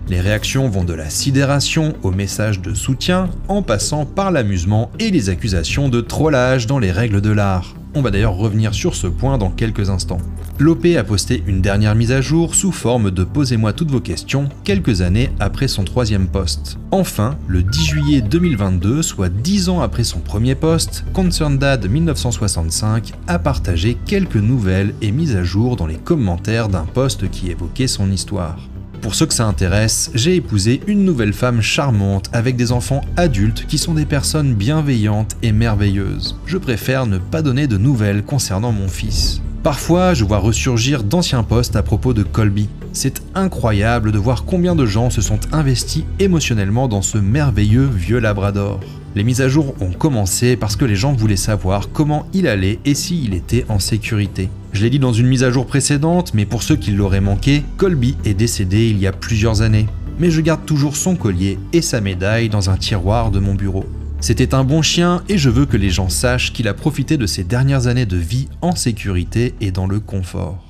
Les 0.08 0.20
réactions 0.20 0.68
vont 0.68 0.84
de 0.84 0.94
la 0.94 1.10
sidération 1.10 1.94
aux 2.04 2.12
messages 2.12 2.60
de 2.60 2.74
soutien, 2.74 3.28
en 3.48 3.62
passant 3.62 4.06
par 4.06 4.30
l'amusement 4.30 4.92
et 5.00 5.10
les 5.10 5.28
accusations 5.28 5.88
de 5.88 6.00
trollage 6.00 6.68
dans 6.68 6.78
les 6.78 6.92
règles 6.92 7.20
de 7.20 7.30
l'art. 7.30 7.74
On 7.96 8.02
va 8.02 8.10
d'ailleurs 8.10 8.36
revenir 8.36 8.74
sur 8.74 8.94
ce 8.94 9.06
point 9.06 9.38
dans 9.38 9.48
quelques 9.48 9.88
instants. 9.88 10.20
L'OP 10.58 10.84
a 10.98 11.02
posté 11.02 11.42
une 11.46 11.62
dernière 11.62 11.94
mise 11.94 12.12
à 12.12 12.20
jour 12.20 12.54
sous 12.54 12.70
forme 12.70 13.10
de 13.10 13.24
Posez-moi 13.24 13.72
toutes 13.72 13.90
vos 13.90 14.02
questions 14.02 14.50
quelques 14.64 15.00
années 15.00 15.30
après 15.40 15.66
son 15.66 15.82
troisième 15.82 16.26
poste. 16.28 16.76
Enfin, 16.90 17.38
le 17.46 17.62
10 17.62 17.86
juillet 17.86 18.20
2022, 18.20 19.00
soit 19.00 19.30
10 19.30 19.70
ans 19.70 19.80
après 19.80 20.04
son 20.04 20.18
premier 20.18 20.54
poste, 20.54 21.06
Concern 21.14 21.56
Dad 21.56 21.88
1965 21.88 23.14
a 23.28 23.38
partagé 23.38 23.96
quelques 24.04 24.36
nouvelles 24.36 24.92
et 25.00 25.10
mises 25.10 25.34
à 25.34 25.42
jour 25.42 25.76
dans 25.76 25.86
les 25.86 25.96
commentaires 25.96 26.68
d'un 26.68 26.84
post 26.84 27.30
qui 27.30 27.50
évoquait 27.50 27.86
son 27.86 28.12
histoire. 28.12 28.58
Pour 29.00 29.14
ceux 29.14 29.26
que 29.26 29.34
ça 29.34 29.46
intéresse, 29.46 30.10
j'ai 30.14 30.36
épousé 30.36 30.80
une 30.86 31.04
nouvelle 31.04 31.32
femme 31.32 31.62
charmante 31.62 32.28
avec 32.32 32.56
des 32.56 32.72
enfants 32.72 33.02
adultes 33.16 33.66
qui 33.66 33.78
sont 33.78 33.94
des 33.94 34.06
personnes 34.06 34.54
bienveillantes 34.54 35.36
et 35.42 35.52
merveilleuses. 35.52 36.36
Je 36.46 36.58
préfère 36.58 37.06
ne 37.06 37.18
pas 37.18 37.42
donner 37.42 37.66
de 37.66 37.76
nouvelles 37.76 38.24
concernant 38.24 38.72
mon 38.72 38.88
fils. 38.88 39.40
Parfois, 39.62 40.14
je 40.14 40.24
vois 40.24 40.38
ressurgir 40.38 41.02
d'anciens 41.02 41.42
posts 41.42 41.76
à 41.76 41.82
propos 41.82 42.14
de 42.14 42.22
Colby. 42.22 42.68
C'est 42.92 43.22
incroyable 43.34 44.12
de 44.12 44.18
voir 44.18 44.44
combien 44.44 44.74
de 44.76 44.86
gens 44.86 45.10
se 45.10 45.20
sont 45.20 45.40
investis 45.52 46.04
émotionnellement 46.18 46.88
dans 46.88 47.02
ce 47.02 47.18
merveilleux 47.18 47.88
vieux 47.92 48.20
Labrador. 48.20 48.80
Les 49.16 49.24
mises 49.24 49.40
à 49.40 49.48
jour 49.48 49.74
ont 49.80 49.92
commencé 49.92 50.56
parce 50.56 50.76
que 50.76 50.84
les 50.84 50.94
gens 50.94 51.14
voulaient 51.14 51.36
savoir 51.36 51.88
comment 51.90 52.26
il 52.34 52.46
allait 52.46 52.80
et 52.84 52.94
s'il 52.94 53.32
était 53.32 53.64
en 53.70 53.78
sécurité. 53.78 54.50
Je 54.74 54.82
l'ai 54.82 54.90
dit 54.90 54.98
dans 54.98 55.14
une 55.14 55.26
mise 55.26 55.42
à 55.42 55.50
jour 55.50 55.64
précédente, 55.64 56.34
mais 56.34 56.44
pour 56.44 56.62
ceux 56.62 56.76
qui 56.76 56.90
l'auraient 56.90 57.22
manqué, 57.22 57.62
Colby 57.78 58.14
est 58.26 58.34
décédé 58.34 58.90
il 58.90 58.98
y 58.98 59.06
a 59.06 59.12
plusieurs 59.12 59.62
années. 59.62 59.86
Mais 60.18 60.30
je 60.30 60.42
garde 60.42 60.66
toujours 60.66 60.96
son 60.96 61.16
collier 61.16 61.58
et 61.72 61.80
sa 61.80 62.02
médaille 62.02 62.50
dans 62.50 62.68
un 62.68 62.76
tiroir 62.76 63.30
de 63.30 63.38
mon 63.38 63.54
bureau. 63.54 63.86
C'était 64.20 64.54
un 64.54 64.64
bon 64.64 64.82
chien 64.82 65.22
et 65.30 65.38
je 65.38 65.48
veux 65.48 65.64
que 65.64 65.78
les 65.78 65.88
gens 65.88 66.10
sachent 66.10 66.52
qu'il 66.52 66.68
a 66.68 66.74
profité 66.74 67.16
de 67.16 67.24
ses 67.24 67.42
dernières 67.42 67.86
années 67.86 68.04
de 68.04 68.18
vie 68.18 68.48
en 68.60 68.76
sécurité 68.76 69.54
et 69.62 69.70
dans 69.70 69.86
le 69.86 69.98
confort. 69.98 70.65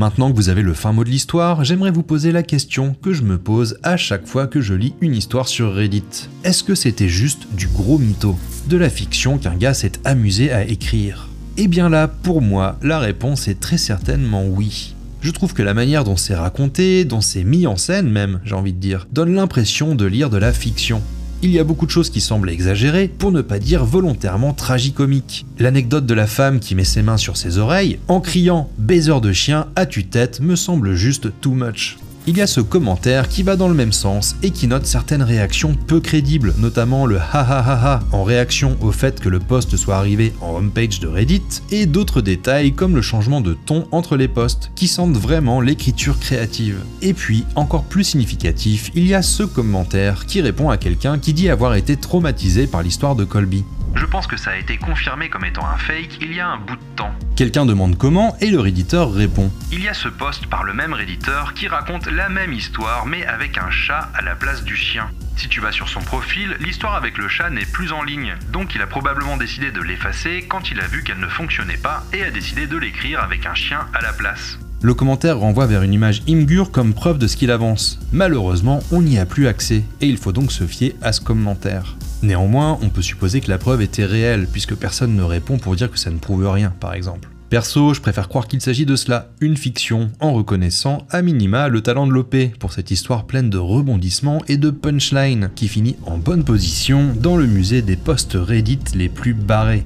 Maintenant 0.00 0.30
que 0.30 0.36
vous 0.36 0.48
avez 0.48 0.62
le 0.62 0.72
fin 0.72 0.92
mot 0.92 1.04
de 1.04 1.10
l'histoire, 1.10 1.62
j'aimerais 1.62 1.90
vous 1.90 2.02
poser 2.02 2.32
la 2.32 2.42
question 2.42 2.96
que 3.02 3.12
je 3.12 3.22
me 3.22 3.36
pose 3.36 3.76
à 3.82 3.98
chaque 3.98 4.26
fois 4.26 4.46
que 4.46 4.62
je 4.62 4.72
lis 4.72 4.94
une 5.02 5.14
histoire 5.14 5.46
sur 5.46 5.74
Reddit. 5.74 6.30
Est-ce 6.42 6.64
que 6.64 6.74
c'était 6.74 7.10
juste 7.10 7.46
du 7.52 7.66
gros 7.68 7.98
mytho 7.98 8.34
De 8.70 8.78
la 8.78 8.88
fiction 8.88 9.36
qu'un 9.36 9.56
gars 9.56 9.74
s'est 9.74 10.00
amusé 10.06 10.52
à 10.52 10.64
écrire? 10.64 11.28
Eh 11.58 11.68
bien 11.68 11.90
là, 11.90 12.08
pour 12.08 12.40
moi, 12.40 12.78
la 12.80 12.98
réponse 12.98 13.46
est 13.46 13.60
très 13.60 13.76
certainement 13.76 14.46
oui. 14.46 14.94
Je 15.20 15.32
trouve 15.32 15.52
que 15.52 15.62
la 15.62 15.74
manière 15.74 16.04
dont 16.04 16.16
c'est 16.16 16.34
raconté, 16.34 17.04
dont 17.04 17.20
c'est 17.20 17.44
mis 17.44 17.66
en 17.66 17.76
scène 17.76 18.08
même, 18.08 18.40
j'ai 18.42 18.54
envie 18.54 18.72
de 18.72 18.80
dire, 18.80 19.06
donne 19.12 19.34
l'impression 19.34 19.94
de 19.94 20.06
lire 20.06 20.30
de 20.30 20.38
la 20.38 20.54
fiction. 20.54 21.02
Il 21.42 21.50
y 21.50 21.58
a 21.58 21.64
beaucoup 21.64 21.86
de 21.86 21.90
choses 21.90 22.10
qui 22.10 22.20
semblent 22.20 22.50
exagérées, 22.50 23.08
pour 23.08 23.32
ne 23.32 23.40
pas 23.40 23.58
dire 23.58 23.84
volontairement 23.84 24.52
tragicomiques. 24.52 25.46
L'anecdote 25.58 26.04
de 26.04 26.14
la 26.14 26.26
femme 26.26 26.60
qui 26.60 26.74
met 26.74 26.84
ses 26.84 27.02
mains 27.02 27.16
sur 27.16 27.38
ses 27.38 27.56
oreilles 27.56 27.98
en 28.08 28.20
criant 28.20 28.70
baiser 28.76 29.20
de 29.22 29.32
chien 29.32 29.68
à 29.74 29.86
tue-tête 29.86 30.40
me 30.40 30.54
semble 30.54 30.94
juste 30.94 31.28
too 31.40 31.52
much 31.52 31.96
il 32.26 32.36
y 32.36 32.40
a 32.42 32.46
ce 32.46 32.60
commentaire 32.60 33.28
qui 33.28 33.42
va 33.42 33.56
dans 33.56 33.68
le 33.68 33.74
même 33.74 33.92
sens 33.92 34.36
et 34.42 34.50
qui 34.50 34.66
note 34.66 34.86
certaines 34.86 35.22
réactions 35.22 35.74
peu 35.74 36.00
crédibles, 36.00 36.54
notamment 36.58 37.06
le 37.06 37.18
ha 37.18 37.40
ha 37.40 37.58
ha 37.58 37.94
ha 37.94 38.00
en 38.12 38.24
réaction 38.24 38.76
au 38.80 38.92
fait 38.92 39.20
que 39.20 39.28
le 39.28 39.38
post 39.38 39.76
soit 39.76 39.96
arrivé 39.96 40.32
en 40.40 40.56
homepage 40.56 41.00
de 41.00 41.08
Reddit, 41.08 41.62
et 41.70 41.86
d'autres 41.86 42.20
détails 42.20 42.72
comme 42.72 42.94
le 42.94 43.02
changement 43.02 43.40
de 43.40 43.54
ton 43.54 43.86
entre 43.90 44.16
les 44.16 44.28
posts, 44.28 44.70
qui 44.74 44.88
sentent 44.88 45.16
vraiment 45.16 45.60
l'écriture 45.60 46.18
créative. 46.18 46.80
Et 47.02 47.14
puis, 47.14 47.44
encore 47.54 47.84
plus 47.84 48.04
significatif, 48.04 48.90
il 48.94 49.06
y 49.06 49.14
a 49.14 49.22
ce 49.22 49.42
commentaire 49.42 50.26
qui 50.26 50.40
répond 50.40 50.70
à 50.70 50.76
quelqu'un 50.76 51.18
qui 51.18 51.32
dit 51.32 51.48
avoir 51.48 51.74
été 51.74 51.96
traumatisé 51.96 52.66
par 52.66 52.82
l'histoire 52.82 53.16
de 53.16 53.24
Colby. 53.24 53.64
Je 53.94 54.04
pense 54.06 54.26
que 54.26 54.36
ça 54.36 54.52
a 54.52 54.56
été 54.56 54.76
confirmé 54.76 55.28
comme 55.28 55.44
étant 55.44 55.66
un 55.66 55.76
fake 55.76 56.18
il 56.20 56.32
y 56.32 56.40
a 56.40 56.48
un 56.48 56.58
bout 56.58 56.76
de 56.76 56.96
temps. 56.96 57.12
Quelqu'un 57.36 57.66
demande 57.66 57.96
comment 57.96 58.36
et 58.40 58.50
le 58.50 58.60
redditeur 58.60 59.12
répond. 59.12 59.50
Il 59.72 59.82
y 59.82 59.88
a 59.88 59.94
ce 59.94 60.08
post 60.08 60.46
par 60.46 60.64
le 60.64 60.72
même 60.74 60.92
redditeur 60.92 61.54
qui 61.54 61.68
raconte 61.68 62.06
la 62.06 62.28
même 62.28 62.52
histoire 62.52 63.06
mais 63.06 63.24
avec 63.26 63.58
un 63.58 63.70
chat 63.70 64.10
à 64.14 64.22
la 64.22 64.34
place 64.34 64.64
du 64.64 64.76
chien. 64.76 65.10
Si 65.36 65.48
tu 65.48 65.60
vas 65.60 65.72
sur 65.72 65.88
son 65.88 66.00
profil, 66.00 66.56
l'histoire 66.60 66.94
avec 66.94 67.16
le 67.16 67.26
chat 67.28 67.48
n'est 67.50 67.64
plus 67.64 67.92
en 67.92 68.02
ligne, 68.02 68.34
donc 68.52 68.74
il 68.74 68.82
a 68.82 68.86
probablement 68.86 69.38
décidé 69.38 69.70
de 69.70 69.80
l'effacer 69.80 70.44
quand 70.48 70.70
il 70.70 70.80
a 70.80 70.86
vu 70.86 71.02
qu'elle 71.02 71.18
ne 71.18 71.28
fonctionnait 71.28 71.78
pas 71.78 72.04
et 72.12 72.22
a 72.22 72.30
décidé 72.30 72.66
de 72.66 72.76
l'écrire 72.76 73.22
avec 73.22 73.46
un 73.46 73.54
chien 73.54 73.86
à 73.94 74.02
la 74.02 74.12
place. 74.12 74.58
Le 74.82 74.94
commentaire 74.94 75.38
renvoie 75.38 75.66
vers 75.66 75.82
une 75.82 75.92
image 75.92 76.22
Imgur 76.28 76.70
comme 76.70 76.94
preuve 76.94 77.18
de 77.18 77.26
ce 77.26 77.36
qu'il 77.36 77.50
avance. 77.50 77.98
Malheureusement, 78.12 78.80
on 78.92 79.02
n'y 79.02 79.18
a 79.18 79.26
plus 79.26 79.46
accès, 79.46 79.84
et 80.00 80.06
il 80.06 80.16
faut 80.16 80.32
donc 80.32 80.52
se 80.52 80.66
fier 80.66 80.96
à 81.02 81.12
ce 81.12 81.20
commentaire. 81.20 81.96
Néanmoins, 82.22 82.78
on 82.82 82.90
peut 82.90 83.02
supposer 83.02 83.40
que 83.40 83.50
la 83.50 83.58
preuve 83.58 83.82
était 83.82 84.04
réelle, 84.04 84.46
puisque 84.46 84.74
personne 84.74 85.16
ne 85.16 85.22
répond 85.22 85.58
pour 85.58 85.76
dire 85.76 85.90
que 85.90 85.98
ça 85.98 86.10
ne 86.10 86.18
prouve 86.18 86.48
rien, 86.48 86.70
par 86.80 86.94
exemple. 86.94 87.30
Perso, 87.48 87.94
je 87.94 88.00
préfère 88.00 88.28
croire 88.28 88.46
qu'il 88.46 88.60
s'agit 88.60 88.86
de 88.86 88.94
cela, 88.94 89.32
une 89.40 89.56
fiction, 89.56 90.12
en 90.20 90.32
reconnaissant 90.32 91.06
à 91.10 91.20
minima 91.20 91.66
le 91.66 91.80
talent 91.80 92.06
de 92.06 92.12
l'OP 92.12 92.36
pour 92.60 92.72
cette 92.72 92.92
histoire 92.92 93.24
pleine 93.24 93.50
de 93.50 93.58
rebondissements 93.58 94.42
et 94.46 94.56
de 94.56 94.70
punchline 94.70 95.50
qui 95.56 95.66
finit 95.66 95.96
en 96.06 96.16
bonne 96.16 96.44
position 96.44 97.12
dans 97.18 97.36
le 97.36 97.46
musée 97.46 97.82
des 97.82 97.96
posts 97.96 98.36
Reddit 98.38 98.94
les 98.94 99.08
plus 99.08 99.34
barrés. 99.34 99.84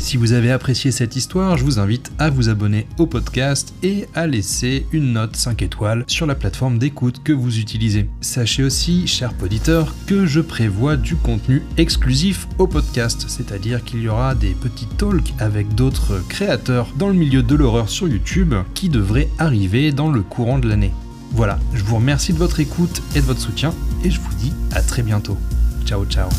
Si 0.00 0.16
vous 0.16 0.32
avez 0.32 0.50
apprécié 0.50 0.92
cette 0.92 1.14
histoire, 1.14 1.58
je 1.58 1.62
vous 1.62 1.78
invite 1.78 2.10
à 2.18 2.30
vous 2.30 2.48
abonner 2.48 2.86
au 2.98 3.06
podcast 3.06 3.74
et 3.82 4.06
à 4.14 4.26
laisser 4.26 4.86
une 4.92 5.12
note 5.12 5.36
5 5.36 5.60
étoiles 5.60 6.04
sur 6.06 6.26
la 6.26 6.34
plateforme 6.34 6.78
d'écoute 6.78 7.22
que 7.22 7.34
vous 7.34 7.58
utilisez. 7.58 8.08
Sachez 8.22 8.64
aussi, 8.64 9.06
cher 9.06 9.32
auditeur, 9.42 9.94
que 10.06 10.24
je 10.24 10.40
prévois 10.40 10.96
du 10.96 11.16
contenu 11.16 11.62
exclusif 11.76 12.48
au 12.58 12.66
podcast, 12.66 13.26
c'est-à-dire 13.28 13.84
qu'il 13.84 14.00
y 14.00 14.08
aura 14.08 14.34
des 14.34 14.54
petits 14.54 14.88
talks 14.96 15.34
avec 15.38 15.74
d'autres 15.74 16.26
créateurs 16.28 16.88
dans 16.96 17.08
le 17.08 17.14
milieu 17.14 17.42
de 17.42 17.54
l'horreur 17.54 17.90
sur 17.90 18.08
YouTube 18.08 18.54
qui 18.72 18.88
devraient 18.88 19.28
arriver 19.38 19.92
dans 19.92 20.10
le 20.10 20.22
courant 20.22 20.58
de 20.58 20.68
l'année. 20.68 20.94
Voilà, 21.32 21.58
je 21.74 21.84
vous 21.84 21.96
remercie 21.96 22.32
de 22.32 22.38
votre 22.38 22.58
écoute 22.58 23.02
et 23.14 23.20
de 23.20 23.26
votre 23.26 23.40
soutien 23.40 23.74
et 24.02 24.10
je 24.10 24.18
vous 24.18 24.34
dis 24.40 24.52
à 24.72 24.80
très 24.80 25.02
bientôt. 25.02 25.36
Ciao 25.84 26.06
ciao 26.06 26.30